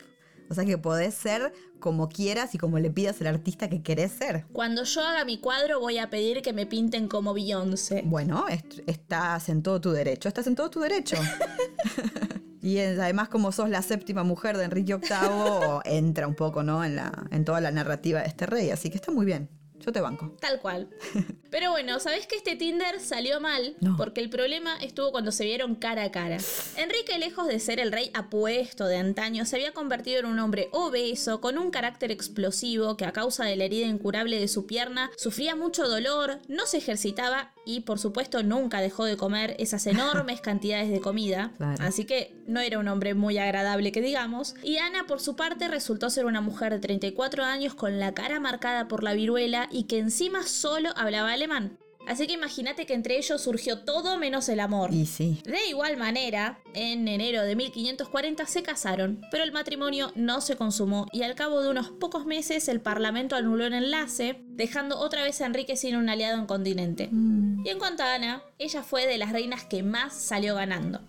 O 0.51 0.55
sea 0.55 0.65
que 0.65 0.77
podés 0.77 1.15
ser 1.15 1.53
como 1.79 2.09
quieras 2.09 2.55
y 2.55 2.59
como 2.59 2.79
le 2.79 2.91
pidas 2.91 3.21
al 3.21 3.29
artista 3.29 3.69
que 3.71 3.83
querés 3.83 4.11
ser. 4.13 4.45
Cuando 4.53 4.83
yo 4.85 5.01
haga 5.03 5.25
mi 5.25 5.39
cuadro 5.39 5.81
voy 5.81 5.99
a 5.99 6.11
pedir 6.11 6.43
que 6.43 6.53
me 6.53 6.67
pinten 6.67 7.07
como 7.09 7.33
Beyoncé. 7.33 8.03
Bueno, 8.05 8.47
est- 8.49 8.81
estás 8.87 9.49
en 9.49 9.63
todo 9.63 9.81
tu 9.81 9.93
derecho. 9.93 10.29
Estás 10.29 10.47
en 10.49 10.57
todo 10.57 10.69
tu 10.69 10.81
derecho. 10.81 11.17
y 12.63 12.79
además, 12.79 13.29
como 13.29 13.53
sos 13.53 13.71
la 13.71 13.81
séptima 13.83 14.25
mujer 14.25 14.57
de 14.59 14.65
Enrique 14.65 14.97
VIII, 14.97 15.81
entra 15.85 16.27
un 16.27 16.35
poco, 16.35 16.63
¿no? 16.63 16.85
En, 16.85 16.97
la, 16.97 17.27
en 17.31 17.45
toda 17.45 17.61
la 17.61 17.71
narrativa 17.71 18.21
de 18.21 18.27
este 18.27 18.47
rey. 18.47 18.71
Así 18.71 18.91
que 18.91 18.97
está 18.97 19.13
muy 19.13 19.25
bien. 19.27 19.49
Yo 19.81 19.93
te 19.93 20.01
banco. 20.01 20.37
Tal 20.41 20.61
cual. 20.61 20.89
Pero 21.51 21.71
bueno, 21.73 21.99
¿sabés 21.99 22.27
que 22.27 22.37
este 22.37 22.55
Tinder 22.55 23.01
salió 23.01 23.41
mal? 23.41 23.77
No. 23.81 23.97
Porque 23.97 24.21
el 24.21 24.31
problema 24.31 24.77
estuvo 24.77 25.11
cuando 25.11 25.33
se 25.33 25.45
vieron 25.45 25.75
cara 25.75 26.05
a 26.05 26.13
cara. 26.13 26.39
Enrique, 26.77 27.19
lejos 27.19 27.49
de 27.49 27.59
ser 27.59 27.81
el 27.81 27.91
rey 27.91 28.11
apuesto 28.15 28.87
de 28.87 28.99
antaño, 28.99 29.45
se 29.45 29.57
había 29.57 29.73
convertido 29.73 30.21
en 30.21 30.27
un 30.27 30.39
hombre 30.39 30.69
obeso, 30.73 31.41
con 31.41 31.59
un 31.59 31.71
carácter 31.71 32.13
explosivo 32.13 32.97
que 32.97 33.05
a 33.05 33.13
causa 33.13 33.45
de 33.45 33.57
la 33.57 33.65
herida 33.65 33.87
incurable 33.87 34.39
de 34.39 34.49
su 34.49 34.67
pierna 34.67 35.11
sufría 35.17 35.57
mucho 35.57 35.89
dolor, 35.89 36.39
no 36.47 36.67
se 36.67 36.79
ejercitaba 36.79 37.53
y 37.65 37.81
por 37.81 37.99
supuesto 37.99 38.43
nunca 38.43 38.81
dejó 38.81 39.05
de 39.05 39.17
comer 39.17 39.57
esas 39.59 39.87
enormes 39.87 40.41
cantidades 40.43 40.91
de 40.91 41.01
comida. 41.01 41.53
Claro. 41.57 41.85
Así 41.85 42.05
que 42.05 42.35
no 42.47 42.61
era 42.61 42.79
un 42.79 42.89
hombre 42.89 43.15
muy 43.15 43.39
agradable 43.39 43.93
que 43.93 44.01
digamos. 44.01 44.55
Y 44.63 44.79
Ana 44.79 45.07
por 45.07 45.21
su 45.21 45.37
parte 45.37 45.69
resultó 45.69 46.11
ser 46.11 46.27
una 46.27 46.41
mujer 46.41 46.73
de 46.73 46.81
34 46.81 47.45
años 47.45 47.75
con 47.75 47.99
la 47.99 48.15
cara 48.15 48.41
marcada 48.41 48.89
por 48.89 49.03
la 49.03 49.15
viruela 49.15 49.69
y 49.71 49.85
que 49.85 49.99
encima 49.99 50.43
solo 50.45 50.91
hablaba 50.97 51.33
alemán. 51.33 51.79
Así 52.07 52.27
que 52.27 52.33
imagínate 52.33 52.87
que 52.87 52.95
entre 52.95 53.19
ellos 53.19 53.41
surgió 53.43 53.81
todo 53.81 54.19
menos 54.19 54.49
el 54.49 54.61
amor. 54.61 54.93
Y 54.93 55.07
sí. 55.07 55.41
De 55.45 55.69
igual 55.69 55.97
manera, 55.97 56.59
en 56.75 57.07
enero 57.07 57.43
de 57.43 57.55
1540 57.55 58.47
se 58.47 58.63
casaron, 58.63 59.21
pero 59.31 59.45
el 59.45 59.53
matrimonio 59.53 60.11
no 60.15 60.41
se 60.41 60.57
consumó 60.57 61.07
y 61.13 61.23
al 61.23 61.35
cabo 61.35 61.63
de 61.63 61.71
unos 61.71 61.91
pocos 61.91 62.27
meses 62.27 62.69
el 62.69 62.81
Parlamento 62.81 63.37
anuló 63.37 63.67
el 63.67 63.75
enlace, 63.75 64.43
dejando 64.49 64.99
otra 64.99 65.23
vez 65.23 65.41
a 65.41 65.47
Enrique 65.47 65.77
sin 65.77 65.95
un 65.97 66.09
aliado 66.09 66.39
en 66.39 66.47
continente. 66.47 67.09
Mm. 67.13 67.50
Y 67.65 67.69
en 67.69 67.79
cuanto 67.79 68.03
a 68.03 68.15
Ana, 68.15 68.43
ella 68.59 68.83
fue 68.83 69.07
de 69.07 69.19
las 69.19 69.33
reinas 69.33 69.65
que 69.65 69.83
más 69.83 70.15
salió 70.15 70.55
ganando. 70.55 71.01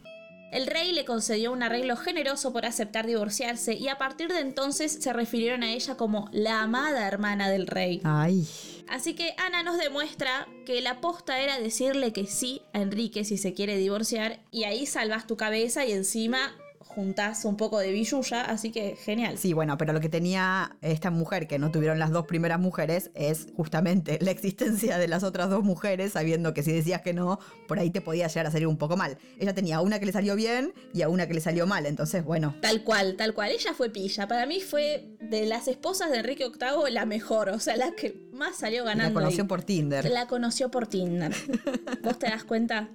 El 0.51 0.67
rey 0.67 0.91
le 0.91 1.05
concedió 1.05 1.53
un 1.53 1.63
arreglo 1.63 1.95
generoso 1.95 2.51
por 2.51 2.65
aceptar 2.65 3.07
divorciarse 3.07 3.73
y 3.73 3.87
a 3.87 3.97
partir 3.97 4.27
de 4.27 4.41
entonces 4.41 4.91
se 4.91 5.13
refirieron 5.13 5.63
a 5.63 5.71
ella 5.71 5.95
como 5.95 6.27
la 6.33 6.61
amada 6.61 7.07
hermana 7.07 7.49
del 7.49 7.67
rey. 7.67 8.01
Ay. 8.03 8.45
Así 8.89 9.13
que 9.13 9.33
Ana 9.37 9.63
nos 9.63 9.77
demuestra 9.77 10.49
que 10.65 10.81
la 10.81 10.99
posta 10.99 11.39
era 11.39 11.57
decirle 11.57 12.11
que 12.11 12.27
sí 12.27 12.61
a 12.73 12.81
Enrique 12.81 13.23
si 13.23 13.37
se 13.37 13.53
quiere 13.53 13.77
divorciar 13.77 14.41
y 14.51 14.65
ahí 14.65 14.85
salvas 14.85 15.25
tu 15.25 15.37
cabeza 15.37 15.85
y 15.85 15.93
encima 15.93 16.53
juntás 16.95 17.45
un 17.45 17.57
poco 17.57 17.79
de 17.79 17.91
billulla, 17.91 18.41
así 18.41 18.71
que 18.71 18.95
genial. 18.95 19.37
Sí, 19.37 19.53
bueno, 19.53 19.77
pero 19.77 19.93
lo 19.93 19.99
que 20.01 20.09
tenía 20.09 20.77
esta 20.81 21.09
mujer, 21.09 21.47
que 21.47 21.57
no 21.59 21.71
tuvieron 21.71 21.99
las 21.99 22.11
dos 22.11 22.25
primeras 22.25 22.59
mujeres, 22.59 23.11
es 23.15 23.47
justamente 23.55 24.17
la 24.21 24.31
existencia 24.31 24.97
de 24.97 25.07
las 25.07 25.23
otras 25.23 25.49
dos 25.49 25.63
mujeres, 25.63 26.13
sabiendo 26.13 26.53
que 26.53 26.63
si 26.63 26.71
decías 26.71 27.01
que 27.01 27.13
no, 27.13 27.39
por 27.67 27.79
ahí 27.79 27.89
te 27.89 28.01
podía 28.01 28.27
llegar 28.27 28.47
a 28.47 28.51
salir 28.51 28.67
un 28.67 28.77
poco 28.77 28.97
mal. 28.97 29.17
Ella 29.39 29.53
tenía 29.53 29.77
a 29.77 29.81
una 29.81 29.99
que 29.99 30.05
le 30.05 30.11
salió 30.11 30.35
bien 30.35 30.73
y 30.93 31.01
a 31.01 31.09
una 31.09 31.27
que 31.27 31.33
le 31.33 31.41
salió 31.41 31.65
mal, 31.65 31.85
entonces, 31.85 32.23
bueno. 32.25 32.55
Tal 32.61 32.83
cual, 32.83 33.15
tal 33.15 33.33
cual. 33.33 33.51
Ella 33.51 33.73
fue 33.73 33.89
pilla. 33.89 34.27
Para 34.27 34.45
mí 34.45 34.59
fue 34.59 35.15
de 35.21 35.45
las 35.45 35.67
esposas 35.67 36.11
de 36.11 36.17
Enrique 36.17 36.45
VIII 36.49 36.91
la 36.91 37.05
mejor, 37.05 37.49
o 37.49 37.59
sea, 37.59 37.75
la 37.77 37.91
que 37.91 38.21
más 38.33 38.57
salió 38.57 38.83
La 38.83 38.91
ganando. 38.91 39.13
conoció 39.19 39.43
ahí. 39.43 39.47
por 39.47 39.63
Tinder. 39.63 40.09
La 40.11 40.27
conoció 40.27 40.69
por 40.69 40.87
Tinder. 40.87 41.33
¿Vos 42.03 42.19
te 42.19 42.27
das 42.27 42.43
cuenta? 42.43 42.89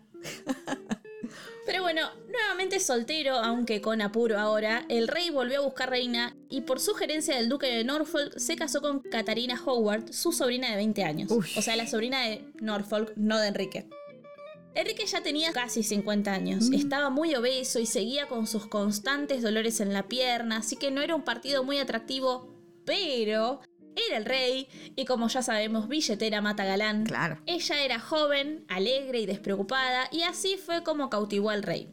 Pero 1.66 1.82
bueno, 1.82 2.02
nuevamente 2.30 2.78
soltero, 2.78 3.34
aunque 3.38 3.80
con 3.80 4.00
apuro 4.00 4.38
ahora, 4.38 4.84
el 4.88 5.08
rey 5.08 5.30
volvió 5.30 5.58
a 5.58 5.64
buscar 5.64 5.90
reina 5.90 6.36
y 6.48 6.60
por 6.60 6.78
sugerencia 6.78 7.34
del 7.36 7.48
duque 7.48 7.66
de 7.66 7.82
Norfolk 7.82 8.38
se 8.38 8.54
casó 8.56 8.80
con 8.80 9.00
Catarina 9.00 9.60
Howard, 9.66 10.12
su 10.12 10.30
sobrina 10.32 10.70
de 10.70 10.76
20 10.76 11.02
años. 11.02 11.32
O 11.32 11.42
sea, 11.62 11.74
la 11.74 11.88
sobrina 11.88 12.22
de 12.22 12.44
Norfolk, 12.60 13.12
no 13.16 13.38
de 13.40 13.48
Enrique. 13.48 13.88
Enrique 14.74 15.06
ya 15.06 15.22
tenía 15.22 15.52
casi 15.52 15.82
50 15.82 16.32
años, 16.32 16.68
Mm. 16.70 16.74
estaba 16.74 17.10
muy 17.10 17.34
obeso 17.34 17.80
y 17.80 17.86
seguía 17.86 18.28
con 18.28 18.46
sus 18.46 18.66
constantes 18.66 19.42
dolores 19.42 19.80
en 19.80 19.92
la 19.92 20.06
pierna, 20.06 20.58
así 20.58 20.76
que 20.76 20.90
no 20.90 21.00
era 21.02 21.14
un 21.16 21.22
partido 21.22 21.64
muy 21.64 21.78
atractivo, 21.78 22.54
pero 22.84 23.60
era 24.08 24.16
el 24.18 24.24
rey 24.24 24.68
y 24.94 25.04
como 25.04 25.28
ya 25.28 25.42
sabemos, 25.42 25.88
billetera 25.88 26.40
mata 26.40 26.64
galán. 26.64 27.04
Claro. 27.04 27.40
Ella 27.46 27.82
era 27.84 27.98
joven, 27.98 28.64
alegre 28.68 29.20
y 29.20 29.26
despreocupada, 29.26 30.08
y 30.10 30.22
así 30.22 30.56
fue 30.56 30.82
como 30.82 31.10
cautivó 31.10 31.50
al 31.50 31.62
rey. 31.62 31.88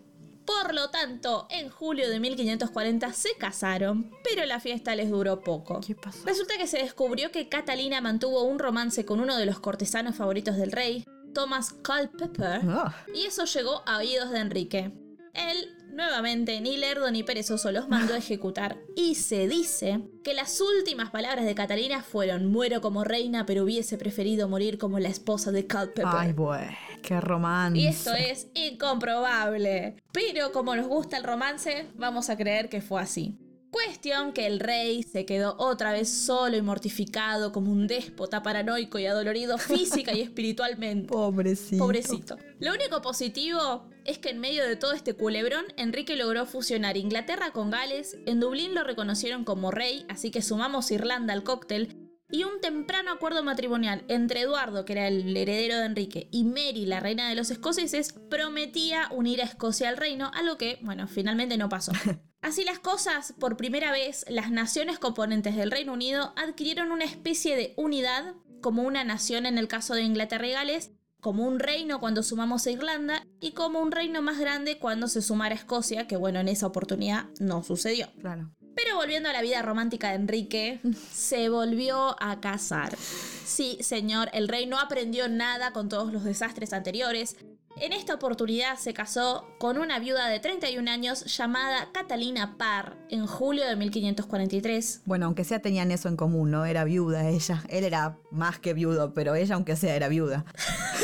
Por 0.45 0.73
lo 0.73 0.89
tanto, 0.89 1.47
en 1.49 1.69
julio 1.69 2.09
de 2.09 2.19
1540 2.19 3.13
se 3.13 3.29
casaron, 3.39 4.11
pero 4.25 4.45
la 4.45 4.59
fiesta 4.59 4.93
les 4.93 5.09
duró 5.09 5.39
poco. 5.41 5.79
¿Qué 5.79 5.95
pasó? 5.95 6.25
Resulta 6.25 6.57
que 6.57 6.67
se 6.67 6.79
descubrió 6.79 7.31
que 7.31 7.47
Catalina 7.47 8.01
mantuvo 8.01 8.43
un 8.43 8.59
romance 8.59 9.05
con 9.05 9.21
uno 9.21 9.37
de 9.37 9.45
los 9.45 9.59
cortesanos 9.61 10.15
favoritos 10.17 10.57
del 10.57 10.73
rey, 10.73 11.05
Thomas 11.33 11.71
Culpeper, 11.71 12.61
Ah, 12.67 12.93
y 13.15 13.25
eso 13.25 13.45
llegó 13.45 13.83
a 13.85 13.97
oídos 13.99 14.31
de 14.31 14.39
Enrique. 14.39 14.91
Él 15.33 15.69
Nuevamente, 15.93 16.59
ni 16.59 16.75
lerdo 16.77 17.11
ni 17.11 17.21
perezoso 17.21 17.71
los 17.71 17.87
mandó 17.87 18.15
a 18.15 18.17
ejecutar 18.17 18.79
y 18.95 19.13
se 19.13 19.47
dice 19.47 20.01
que 20.23 20.33
las 20.33 20.59
últimas 20.59 21.11
palabras 21.11 21.45
de 21.45 21.53
Catalina 21.53 22.01
fueron 22.01 22.47
muero 22.47 22.81
como 22.81 23.03
reina 23.03 23.45
pero 23.45 23.63
hubiese 23.63 23.99
preferido 23.99 24.49
morir 24.49 24.79
como 24.79 24.97
la 24.97 25.09
esposa 25.09 25.51
de 25.51 25.67
Culpeper. 25.67 26.05
Ay, 26.07 26.33
güey, 26.33 26.65
qué 27.03 27.21
romance. 27.21 27.79
Y 27.79 27.85
esto 27.85 28.11
es 28.13 28.47
incomprobable. 28.55 29.97
Pero 30.11 30.51
como 30.51 30.75
nos 30.75 30.87
gusta 30.87 31.17
el 31.17 31.23
romance, 31.23 31.85
vamos 31.95 32.31
a 32.31 32.37
creer 32.37 32.69
que 32.69 32.81
fue 32.81 32.99
así. 32.99 33.37
Cuestión 33.69 34.33
que 34.33 34.47
el 34.47 34.59
rey 34.59 35.03
se 35.03 35.25
quedó 35.25 35.55
otra 35.59 35.91
vez 35.91 36.09
solo 36.09 36.57
y 36.57 36.61
mortificado 36.63 37.51
como 37.51 37.71
un 37.71 37.85
déspota 37.85 38.41
paranoico 38.41 38.97
y 38.97 39.05
adolorido 39.05 39.59
física 39.59 40.11
y 40.13 40.21
espiritualmente. 40.21 41.07
Pobrecito. 41.07 41.83
Pobrecito. 41.83 42.37
Lo 42.59 42.73
único 42.73 43.01
positivo 43.01 43.92
es 44.05 44.17
que 44.17 44.29
en 44.29 44.39
medio 44.39 44.67
de 44.67 44.75
todo 44.75 44.93
este 44.93 45.13
culebrón, 45.13 45.65
Enrique 45.77 46.15
logró 46.15 46.45
fusionar 46.45 46.97
Inglaterra 46.97 47.51
con 47.51 47.71
Gales, 47.71 48.17
en 48.25 48.39
Dublín 48.39 48.75
lo 48.75 48.83
reconocieron 48.83 49.43
como 49.43 49.71
rey, 49.71 50.05
así 50.09 50.31
que 50.31 50.41
sumamos 50.41 50.91
Irlanda 50.91 51.33
al 51.33 51.43
cóctel, 51.43 52.03
y 52.33 52.45
un 52.45 52.61
temprano 52.61 53.11
acuerdo 53.11 53.43
matrimonial 53.43 54.03
entre 54.07 54.41
Eduardo, 54.41 54.85
que 54.85 54.93
era 54.93 55.07
el 55.07 55.37
heredero 55.37 55.77
de 55.77 55.85
Enrique, 55.85 56.29
y 56.31 56.43
Mary, 56.45 56.87
la 56.87 56.99
reina 56.99 57.29
de 57.29 57.35
los 57.35 57.51
escoceses, 57.51 58.13
prometía 58.29 59.07
unir 59.11 59.41
a 59.41 59.45
Escocia 59.45 59.87
al 59.87 59.97
reino, 59.97 60.31
algo 60.33 60.57
que, 60.57 60.79
bueno, 60.81 61.07
finalmente 61.07 61.57
no 61.57 61.69
pasó. 61.69 61.91
Así 62.41 62.63
las 62.63 62.79
cosas, 62.79 63.35
por 63.39 63.55
primera 63.55 63.91
vez, 63.91 64.25
las 64.27 64.49
naciones 64.49 64.99
componentes 64.99 65.55
del 65.55 65.71
Reino 65.71 65.93
Unido 65.93 66.33
adquirieron 66.35 66.91
una 66.91 67.05
especie 67.05 67.55
de 67.55 67.73
unidad, 67.77 68.33
como 68.61 68.81
una 68.81 69.03
nación 69.03 69.45
en 69.45 69.57
el 69.57 69.67
caso 69.67 69.93
de 69.93 70.01
Inglaterra 70.01 70.47
y 70.47 70.51
Gales, 70.53 70.91
como 71.23 71.47
un 71.47 71.57
reino 71.57 71.99
cuando 71.99 72.21
sumamos 72.21 72.67
a 72.67 72.71
Irlanda 72.71 73.25
y 73.39 73.53
como 73.53 73.79
un 73.79 73.91
reino 73.91 74.21
más 74.21 74.37
grande 74.37 74.77
cuando 74.77 75.07
se 75.07 75.23
sumara 75.23 75.55
a 75.55 75.57
Escocia, 75.57 76.05
que 76.05 76.17
bueno, 76.17 76.39
en 76.39 76.49
esa 76.49 76.67
oportunidad 76.67 77.29
no 77.39 77.63
sucedió. 77.63 78.09
Claro. 78.19 78.51
Pero 78.75 78.97
volviendo 78.97 79.29
a 79.29 79.33
la 79.33 79.41
vida 79.41 79.61
romántica 79.61 80.09
de 80.09 80.15
Enrique, 80.15 80.81
se 81.13 81.49
volvió 81.49 82.15
a 82.21 82.41
casar. 82.41 82.95
Sí, 82.97 83.77
señor, 83.81 84.29
el 84.33 84.47
rey 84.47 84.65
no 84.65 84.79
aprendió 84.79 85.29
nada 85.29 85.71
con 85.71 85.89
todos 85.89 86.11
los 86.11 86.23
desastres 86.23 86.73
anteriores. 86.73 87.37
En 87.77 87.91
esta 87.91 88.13
oportunidad 88.13 88.77
se 88.77 88.93
casó 88.93 89.47
con 89.57 89.77
una 89.77 89.99
viuda 89.99 90.27
de 90.27 90.39
31 90.39 90.89
años 90.89 91.25
llamada 91.37 91.89
Catalina 91.91 92.55
Parr 92.57 92.95
en 93.09 93.25
julio 93.25 93.65
de 93.65 93.75
1543. 93.75 95.01
Bueno, 95.05 95.25
aunque 95.25 95.43
sea 95.43 95.59
tenían 95.59 95.91
eso 95.91 96.07
en 96.07 96.15
común, 96.15 96.51
¿no? 96.51 96.65
Era 96.65 96.83
viuda 96.83 97.27
ella. 97.29 97.63
Él 97.69 97.83
era 97.83 98.17
más 98.31 98.59
que 98.59 98.73
viudo, 98.73 99.13
pero 99.13 99.35
ella, 99.35 99.55
aunque 99.55 99.75
sea, 99.75 99.95
era 99.95 100.07
viuda. 100.07 100.45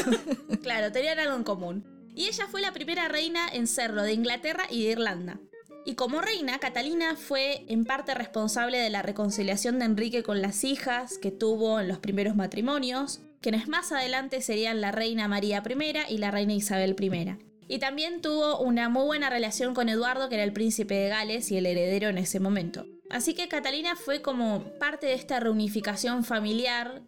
claro, 0.62 0.91
tenían 0.91 1.19
algo 1.19 1.36
en 1.36 1.43
común. 1.43 1.84
Y 2.15 2.27
ella 2.27 2.47
fue 2.49 2.62
la 2.62 2.71
primera 2.71 3.08
reina 3.08 3.47
en 3.51 3.65
serlo 3.65 4.03
de 4.03 4.13
Inglaterra 4.13 4.65
y 4.69 4.84
de 4.84 4.91
Irlanda. 4.91 5.39
Y 5.86 5.95
como 5.95 6.21
reina, 6.21 6.60
Catalina 6.60 7.15
fue 7.15 7.65
en 7.67 7.84
parte 7.84 8.13
responsable 8.13 8.77
de 8.77 8.89
la 8.89 9.01
reconciliación 9.01 9.79
de 9.79 9.86
Enrique 9.86 10.21
con 10.21 10.41
las 10.41 10.63
hijas 10.63 11.17
que 11.17 11.32
tuvo 11.32 11.79
en 11.79 11.88
los 11.88 11.97
primeros 11.97 12.36
matrimonios, 12.36 13.21
quienes 13.41 13.67
más 13.67 13.91
adelante 13.91 14.41
serían 14.41 14.82
la 14.82 14.91
reina 14.91 15.28
María 15.28 15.63
I 15.67 16.13
y 16.13 16.17
la 16.17 16.32
reina 16.32 16.54
Isabel 16.54 16.95
I. 16.99 17.38
Y 17.67 17.80
también 17.80 18.21
tuvo 18.21 18.60
una 18.60 18.89
muy 18.89 19.06
buena 19.06 19.30
relación 19.30 19.73
con 19.73 19.89
Eduardo, 19.89 20.28
que 20.28 20.36
era 20.36 20.43
el 20.43 20.54
príncipe 20.54 20.95
de 20.95 21.10
Gales 21.10 21.52
y 21.52 21.58
el 21.58 21.65
heredero 21.65 22.10
en 22.10 22.17
ese 22.17 22.39
momento. 22.39 22.86
Así 23.10 23.34
que 23.34 23.47
Catalina 23.47 23.95
fue 23.95 24.21
como 24.21 24.63
parte 24.80 25.08
de 25.08 25.13
esta 25.13 25.39
reunificación 25.39 26.23
familiar, 26.23 27.02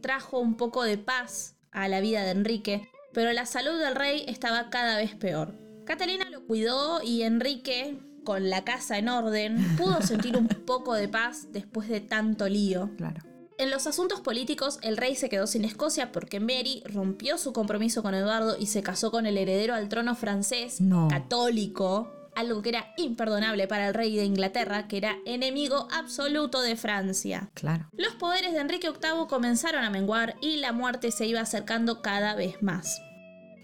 trajo 0.00 0.38
un 0.38 0.56
poco 0.56 0.84
de 0.84 0.98
paz 0.98 1.56
a 1.70 1.88
la 1.88 2.00
vida 2.00 2.24
de 2.24 2.30
Enrique, 2.30 2.90
pero 3.12 3.32
la 3.32 3.46
salud 3.46 3.78
del 3.78 3.94
rey 3.94 4.24
estaba 4.28 4.70
cada 4.70 4.96
vez 4.96 5.14
peor. 5.14 5.54
Catalina 5.84 6.28
lo 6.30 6.44
cuidó 6.46 7.02
y 7.02 7.22
Enrique, 7.22 7.98
con 8.24 8.50
la 8.50 8.64
casa 8.64 8.98
en 8.98 9.08
orden, 9.08 9.76
pudo 9.76 10.02
sentir 10.02 10.36
un 10.36 10.48
poco 10.48 10.94
de 10.94 11.08
paz 11.08 11.48
después 11.50 11.88
de 11.88 12.00
tanto 12.00 12.48
lío. 12.48 12.90
Claro. 12.96 13.27
En 13.58 13.70
los 13.70 13.88
asuntos 13.88 14.20
políticos, 14.20 14.78
el 14.82 14.96
rey 14.96 15.16
se 15.16 15.28
quedó 15.28 15.48
sin 15.48 15.64
Escocia 15.64 16.12
porque 16.12 16.38
Mary 16.38 16.80
rompió 16.86 17.38
su 17.38 17.52
compromiso 17.52 18.02
con 18.04 18.14
Eduardo 18.14 18.56
y 18.56 18.66
se 18.66 18.82
casó 18.84 19.10
con 19.10 19.26
el 19.26 19.36
heredero 19.36 19.74
al 19.74 19.88
trono 19.88 20.14
francés, 20.14 20.80
No. 20.80 21.08
católico, 21.08 22.12
algo 22.36 22.62
que 22.62 22.68
era 22.68 22.94
imperdonable 22.96 23.66
para 23.66 23.88
el 23.88 23.94
rey 23.94 24.14
de 24.14 24.24
Inglaterra, 24.24 24.86
que 24.86 24.98
era 24.98 25.16
enemigo 25.26 25.88
absoluto 25.90 26.60
de 26.60 26.76
Francia. 26.76 27.50
Claro. 27.54 27.88
Los 27.94 28.14
poderes 28.14 28.52
de 28.52 28.60
Enrique 28.60 28.90
VIII 28.90 29.26
comenzaron 29.28 29.82
a 29.82 29.90
menguar 29.90 30.36
y 30.40 30.58
la 30.58 30.70
muerte 30.72 31.10
se 31.10 31.26
iba 31.26 31.40
acercando 31.40 32.00
cada 32.00 32.36
vez 32.36 32.62
más. 32.62 33.00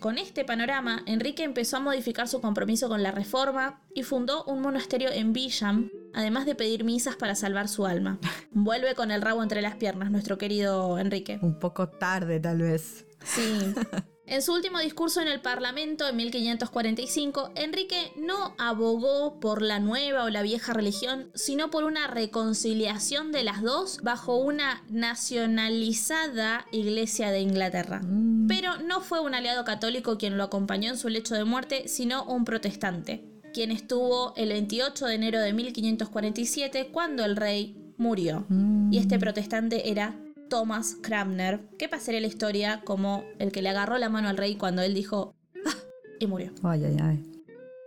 Con 0.00 0.18
este 0.18 0.44
panorama, 0.44 1.04
Enrique 1.07 1.44
empezó 1.44 1.76
a 1.76 1.80
modificar 1.80 2.26
su 2.26 2.40
compromiso 2.40 2.88
con 2.88 3.04
la 3.04 3.12
reforma 3.12 3.80
y 3.94 4.02
fundó 4.02 4.42
un 4.44 4.61
monasterio 4.61 5.11
en 5.12 5.33
Bisham, 5.33 5.88
además 6.14 6.46
de 6.46 6.55
pedir 6.55 6.85
misas 6.85 7.16
para 7.16 7.35
salvar 7.35 7.68
su 7.68 7.87
alma. 7.87 8.18
Vuelve 8.53 8.94
con 8.94 9.11
el 9.11 9.22
rabo 9.22 9.42
entre 9.42 9.62
las 9.62 9.77
piernas 9.77 10.11
nuestro 10.11 10.38
querido 10.38 10.98
Enrique. 10.98 11.38
Un 11.42 11.59
poco 11.59 11.88
tarde, 11.88 12.40
tal 12.40 12.59
vez. 12.59 13.07
Sí. 13.24 13.74
En 14.27 14.40
su 14.40 14.55
último 14.55 14.79
discurso 14.79 15.20
en 15.20 15.29
el 15.29 15.42
Parlamento 15.42 16.09
en 16.09 16.16
1545, 16.16 17.50
Enrique 17.57 18.11
no 18.16 18.55
abogó 18.57 19.38
por 19.38 19.61
la 19.61 19.81
nueva 19.81 20.24
o 20.24 20.31
la 20.31 20.40
vieja 20.40 20.72
religión, 20.72 21.31
sino 21.35 21.70
por 21.70 21.85
una 21.85 22.07
reconciliación 22.07 23.33
de 23.33 23.44
las 23.44 23.61
dos 23.61 24.00
bajo 24.03 24.38
una 24.38 24.83
nacionalizada 24.88 26.64
Iglesia 26.72 27.31
de 27.33 27.40
Inglaterra. 27.40 28.00
Mm. 28.03 28.46
Pero 28.46 28.79
no 28.79 29.03
fue 29.03 29.20
un 29.20 29.35
aliado 29.35 29.62
católico 29.64 30.16
quien 30.16 30.38
lo 30.38 30.44
acompañó 30.44 30.88
en 30.88 30.96
su 30.96 31.11
lecho 31.11 31.35
de 31.35 31.44
muerte, 31.44 31.87
sino 31.88 32.24
un 32.24 32.46
protestante, 32.46 33.34
quien 33.55 33.71
estuvo 33.71 34.35
el 34.37 34.51
28 34.51 35.07
de 35.07 35.14
enero 35.14 35.40
de 35.40 35.53
1547 35.55 36.88
cuando 36.93 37.25
el 37.25 37.37
rey 37.37 37.75
murió. 37.97 38.45
Mm. 38.49 38.93
Y 38.93 38.99
este 38.99 39.19
protestante 39.19 39.90
era 39.90 40.21
Thomas 40.51 40.97
Cranmer, 41.01 41.61
que 41.79 41.88
pasaría 41.88 42.21
la 42.21 42.27
historia 42.27 42.83
como 42.85 43.25
el 43.38 43.53
que 43.53 43.62
le 43.62 43.71
agarró 43.71 43.97
la 43.97 44.11
mano 44.11 44.29
al 44.29 44.37
rey 44.37 44.57
cuando 44.57 44.83
él 44.83 44.93
dijo 44.93 45.35
"Ah", 45.64 45.77
y 46.21 46.27
murió. 46.27 46.53
Ay, 46.62 46.85
ay, 46.85 46.97
ay. 47.01 47.23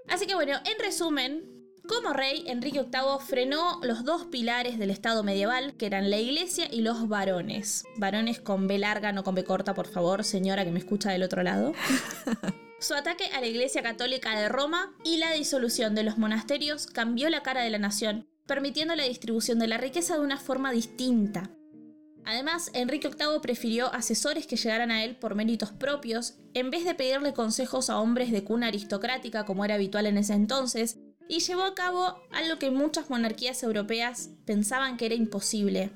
Así 0.08 0.26
que 0.26 0.36
bueno, 0.36 0.54
en 0.64 0.84
resumen, 0.84 1.44
como 1.86 2.14
rey, 2.14 2.46
Enrique 2.48 2.82
VIII 2.82 3.20
frenó 3.20 3.80
los 3.84 4.06
dos 4.06 4.26
pilares 4.26 4.80
del 4.80 4.90
Estado 4.90 5.22
medieval, 5.24 5.76
que 5.76 5.86
eran 5.86 6.10
la 6.10 6.18
iglesia 6.18 6.68
y 6.72 6.82
los 6.82 7.10
varones. 7.10 7.84
Varones 7.98 8.40
con 8.40 8.68
B 8.68 8.78
larga, 8.78 9.12
no 9.12 9.24
con 9.24 9.36
B 9.36 9.44
corta, 9.44 9.74
por 9.74 9.88
favor, 9.88 10.24
señora 10.24 10.64
que 10.64 10.72
me 10.72 10.80
escucha 10.80 11.12
del 11.12 11.24
otro 11.24 11.44
lado. 11.44 11.74
Su 12.80 12.94
ataque 12.94 13.26
a 13.34 13.42
la 13.42 13.48
Iglesia 13.48 13.82
Católica 13.82 14.40
de 14.40 14.50
Roma 14.50 14.94
y 15.04 15.18
la 15.18 15.34
disolución 15.34 15.96
de 15.96 16.04
los 16.04 16.20
monasterios 16.20 16.86
cambió 16.86 17.28
la 17.32 17.42
cara 17.42 17.64
de 17.64 17.72
la 17.72 17.80
nación, 17.80 18.28
permitiendo 18.46 18.96
la 18.96 19.06
distribución 19.06 19.58
de 19.58 19.68
la 19.68 19.80
riqueza 19.80 20.14
de 20.14 20.22
una 20.22 20.38
forma 20.38 20.72
distinta. 20.72 21.50
Además, 22.24 22.70
Enrique 22.74 23.10
VIII 23.10 23.40
prefirió 23.42 23.92
asesores 23.94 24.46
que 24.46 24.58
llegaran 24.58 24.92
a 24.92 25.04
él 25.04 25.16
por 25.16 25.34
méritos 25.34 25.72
propios, 25.72 26.36
en 26.54 26.70
vez 26.70 26.86
de 26.86 26.94
pedirle 26.94 27.34
consejos 27.34 27.90
a 27.90 28.00
hombres 28.00 28.32
de 28.32 28.44
cuna 28.44 28.68
aristocrática 28.68 29.44
como 29.46 29.66
era 29.66 29.76
habitual 29.76 30.06
en 30.06 30.20
ese 30.20 30.34
entonces, 30.34 31.00
y 31.28 31.40
llevó 31.40 31.64
a 31.64 31.74
cabo 31.74 32.22
algo 32.32 32.60
que 32.60 32.70
muchas 32.70 33.10
monarquías 33.10 33.64
europeas 33.64 34.30
pensaban 34.46 34.98
que 34.98 35.08
era 35.08 35.16
imposible, 35.16 35.90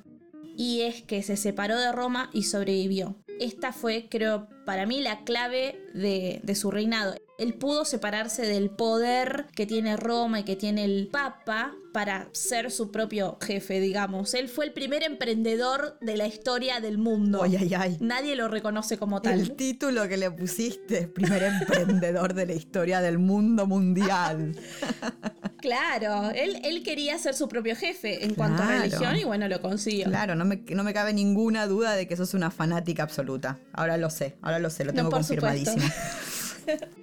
y 0.61 0.81
es 0.81 1.01
que 1.01 1.23
se 1.23 1.37
separó 1.37 1.75
de 1.79 1.91
Roma 1.91 2.29
y 2.33 2.43
sobrevivió. 2.43 3.17
Esta 3.39 3.73
fue, 3.73 4.07
creo, 4.11 4.47
para 4.63 4.85
mí 4.85 5.01
la 5.01 5.23
clave 5.23 5.81
de, 5.95 6.39
de 6.43 6.53
su 6.53 6.69
reinado. 6.69 7.15
Él 7.39 7.55
pudo 7.55 7.83
separarse 7.83 8.45
del 8.45 8.69
poder 8.69 9.47
que 9.55 9.65
tiene 9.65 9.97
Roma 9.97 10.41
y 10.41 10.43
que 10.43 10.55
tiene 10.55 10.85
el 10.85 11.07
Papa 11.11 11.73
para 11.91 12.29
ser 12.33 12.69
su 12.69 12.91
propio 12.91 13.39
jefe, 13.41 13.79
digamos. 13.79 14.35
Él 14.35 14.49
fue 14.49 14.65
el 14.65 14.71
primer 14.71 15.01
emprendedor 15.01 15.97
de 15.99 16.15
la 16.15 16.27
historia 16.27 16.79
del 16.79 16.99
mundo. 16.99 17.41
Ay, 17.41 17.55
ay, 17.55 17.73
ay. 17.75 17.97
Nadie 17.99 18.35
lo 18.35 18.47
reconoce 18.47 18.99
como 18.99 19.19
tal. 19.19 19.39
El 19.39 19.55
título 19.55 20.07
que 20.07 20.17
le 20.17 20.29
pusiste, 20.29 21.07
primer 21.07 21.41
emprendedor 21.61 22.35
de 22.35 22.45
la 22.45 22.53
historia 22.53 23.01
del 23.01 23.17
mundo 23.17 23.65
mundial. 23.65 24.55
Claro, 25.61 26.31
él, 26.31 26.59
él 26.63 26.83
quería 26.83 27.17
ser 27.17 27.35
su 27.35 27.47
propio 27.47 27.75
jefe 27.75 28.25
en 28.25 28.33
cuanto 28.35 28.63
a 28.63 28.67
religión 28.67 29.15
y 29.15 29.23
bueno, 29.23 29.47
lo 29.47 29.61
consiguió. 29.61 30.05
Claro, 30.05 30.35
no 30.35 30.45
me, 30.45 30.63
no 30.69 30.83
me 30.83 30.93
cabe 30.93 31.13
ninguna 31.13 31.67
duda 31.67 31.93
de 31.93 32.07
que 32.07 32.17
sos 32.17 32.33
una 32.33 32.51
fanática 32.51 33.03
absoluta. 33.03 33.59
Ahora 33.73 33.97
lo 33.97 34.09
sé, 34.09 34.35
ahora 34.41 34.59
lo 34.59 34.69
sé, 34.69 34.85
lo 34.85 34.93
tengo 34.93 35.09
confirmadísimo. 35.09 35.83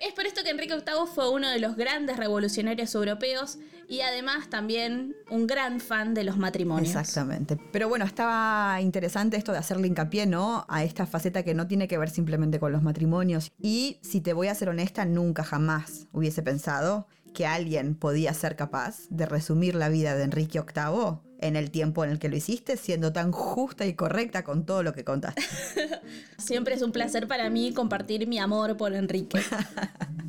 Es 0.00 0.12
por 0.14 0.26
esto 0.26 0.42
que 0.42 0.50
Enrique 0.50 0.74
VIII 0.74 1.06
fue 1.14 1.30
uno 1.30 1.48
de 1.48 1.60
los 1.60 1.76
grandes 1.76 2.16
revolucionarios 2.16 2.92
europeos 2.94 3.58
y 3.88 4.00
además 4.00 4.48
también 4.48 5.14
un 5.30 5.46
gran 5.46 5.78
fan 5.80 6.14
de 6.14 6.24
los 6.24 6.38
matrimonios. 6.38 6.88
Exactamente. 6.88 7.56
Pero 7.72 7.88
bueno, 7.88 8.04
estaba 8.04 8.80
interesante 8.80 9.36
esto 9.36 9.52
de 9.52 9.58
hacerle 9.58 9.86
hincapié, 9.86 10.26
¿no? 10.26 10.64
A 10.68 10.82
esta 10.82 11.06
faceta 11.06 11.42
que 11.42 11.54
no 11.54 11.66
tiene 11.66 11.88
que 11.88 11.98
ver 11.98 12.10
simplemente 12.10 12.58
con 12.58 12.72
los 12.72 12.82
matrimonios. 12.82 13.52
Y 13.60 13.98
si 14.02 14.20
te 14.20 14.32
voy 14.32 14.48
a 14.48 14.54
ser 14.54 14.70
honesta, 14.70 15.04
nunca 15.04 15.44
jamás 15.44 16.06
hubiese 16.12 16.42
pensado 16.42 17.06
que 17.32 17.46
alguien 17.46 17.94
podía 17.94 18.34
ser 18.34 18.56
capaz 18.56 19.08
de 19.10 19.26
resumir 19.26 19.74
la 19.74 19.88
vida 19.88 20.14
de 20.14 20.24
Enrique 20.24 20.60
VIII 20.60 21.18
en 21.40 21.56
el 21.56 21.70
tiempo 21.70 22.04
en 22.04 22.10
el 22.10 22.18
que 22.18 22.28
lo 22.28 22.36
hiciste, 22.36 22.76
siendo 22.76 23.12
tan 23.12 23.32
justa 23.32 23.84
y 23.84 23.94
correcta 23.94 24.44
con 24.44 24.64
todo 24.64 24.82
lo 24.82 24.94
que 24.94 25.04
contaste. 25.04 25.42
Siempre 26.38 26.74
es 26.74 26.82
un 26.82 26.92
placer 26.92 27.26
para 27.26 27.50
mí 27.50 27.72
compartir 27.74 28.26
mi 28.26 28.38
amor 28.38 28.76
por 28.76 28.94
Enrique. 28.94 29.40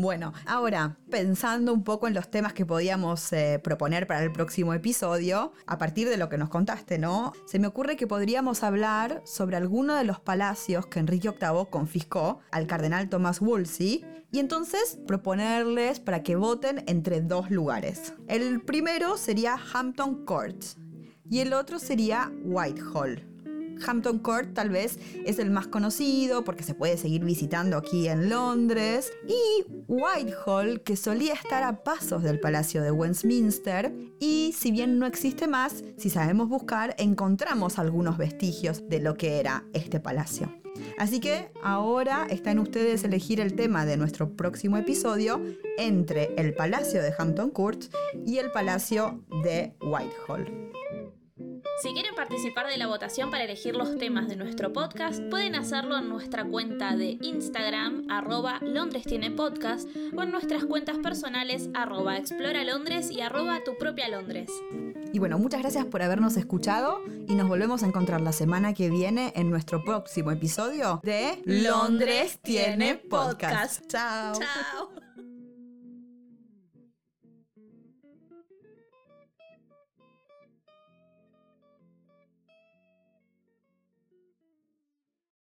Bueno, 0.00 0.32
ahora, 0.46 0.96
pensando 1.10 1.74
un 1.74 1.84
poco 1.84 2.08
en 2.08 2.14
los 2.14 2.30
temas 2.30 2.54
que 2.54 2.64
podíamos 2.64 3.34
eh, 3.34 3.60
proponer 3.62 4.06
para 4.06 4.22
el 4.22 4.32
próximo 4.32 4.72
episodio, 4.72 5.52
a 5.66 5.76
partir 5.76 6.08
de 6.08 6.16
lo 6.16 6.30
que 6.30 6.38
nos 6.38 6.48
contaste, 6.48 6.96
¿no? 6.96 7.34
Se 7.44 7.58
me 7.58 7.66
ocurre 7.66 7.96
que 7.96 8.06
podríamos 8.06 8.62
hablar 8.62 9.20
sobre 9.26 9.58
alguno 9.58 9.94
de 9.94 10.04
los 10.04 10.18
palacios 10.18 10.86
que 10.86 11.00
Enrique 11.00 11.28
VIII 11.28 11.66
confiscó 11.68 12.38
al 12.50 12.66
cardenal 12.66 13.10
Thomas 13.10 13.40
Wolsey 13.40 14.02
y 14.32 14.38
entonces 14.38 14.98
proponerles 15.06 16.00
para 16.00 16.22
que 16.22 16.34
voten 16.34 16.82
entre 16.86 17.20
dos 17.20 17.50
lugares. 17.50 18.14
El 18.26 18.62
primero 18.62 19.18
sería 19.18 19.58
Hampton 19.74 20.24
Court 20.24 20.64
y 21.28 21.40
el 21.40 21.52
otro 21.52 21.78
sería 21.78 22.32
Whitehall. 22.42 23.29
Hampton 23.86 24.18
Court 24.18 24.54
tal 24.54 24.70
vez 24.70 24.98
es 25.24 25.38
el 25.38 25.50
más 25.50 25.66
conocido 25.66 26.44
porque 26.44 26.62
se 26.62 26.74
puede 26.74 26.96
seguir 26.96 27.24
visitando 27.24 27.76
aquí 27.76 28.08
en 28.08 28.28
Londres. 28.28 29.12
Y 29.26 29.64
Whitehall, 29.88 30.82
que 30.82 30.96
solía 30.96 31.34
estar 31.34 31.62
a 31.62 31.82
pasos 31.82 32.22
del 32.22 32.40
Palacio 32.40 32.82
de 32.82 32.90
Westminster. 32.90 33.92
Y 34.18 34.54
si 34.56 34.70
bien 34.70 34.98
no 34.98 35.06
existe 35.06 35.48
más, 35.48 35.84
si 35.96 36.10
sabemos 36.10 36.48
buscar, 36.48 36.94
encontramos 36.98 37.78
algunos 37.78 38.18
vestigios 38.18 38.88
de 38.88 39.00
lo 39.00 39.16
que 39.16 39.40
era 39.40 39.64
este 39.72 40.00
palacio. 40.00 40.52
Así 40.98 41.20
que 41.20 41.50
ahora 41.62 42.26
está 42.30 42.50
en 42.50 42.58
ustedes 42.58 43.04
elegir 43.04 43.40
el 43.40 43.54
tema 43.54 43.84
de 43.84 43.96
nuestro 43.96 44.36
próximo 44.36 44.76
episodio 44.76 45.40
entre 45.78 46.34
el 46.36 46.54
Palacio 46.54 47.02
de 47.02 47.12
Hampton 47.16 47.50
Court 47.50 47.84
y 48.26 48.38
el 48.38 48.50
Palacio 48.50 49.22
de 49.42 49.74
Whitehall. 49.80 50.70
Si 51.82 51.94
quieren 51.94 52.14
participar 52.14 52.66
de 52.66 52.76
la 52.76 52.86
votación 52.86 53.30
para 53.30 53.44
elegir 53.44 53.74
los 53.74 53.96
temas 53.96 54.28
de 54.28 54.36
nuestro 54.36 54.70
podcast, 54.70 55.22
pueden 55.30 55.54
hacerlo 55.54 55.96
en 55.96 56.10
nuestra 56.10 56.44
cuenta 56.44 56.94
de 56.94 57.16
Instagram, 57.22 58.06
arroba 58.10 58.58
Londres 58.60 59.04
tiene 59.04 59.30
podcast, 59.30 59.88
o 60.14 60.22
en 60.22 60.30
nuestras 60.30 60.66
cuentas 60.66 60.98
personales, 60.98 61.70
arroba 61.72 62.18
Explora 62.18 62.64
Londres 62.64 63.10
y 63.10 63.22
arroba 63.22 63.60
Tu 63.64 63.78
propia 63.78 64.08
Londres. 64.08 64.50
Y 65.14 65.18
bueno, 65.18 65.38
muchas 65.38 65.62
gracias 65.62 65.86
por 65.86 66.02
habernos 66.02 66.36
escuchado 66.36 67.00
y 67.26 67.34
nos 67.34 67.48
volvemos 67.48 67.82
a 67.82 67.86
encontrar 67.86 68.20
la 68.20 68.32
semana 68.32 68.74
que 68.74 68.90
viene 68.90 69.32
en 69.34 69.48
nuestro 69.48 69.82
próximo 69.82 70.32
episodio 70.32 71.00
de 71.02 71.40
Londres 71.46 72.40
tiene 72.42 72.96
podcast. 72.96 73.86
Chao. 73.86 74.34
Chao. 74.34 74.99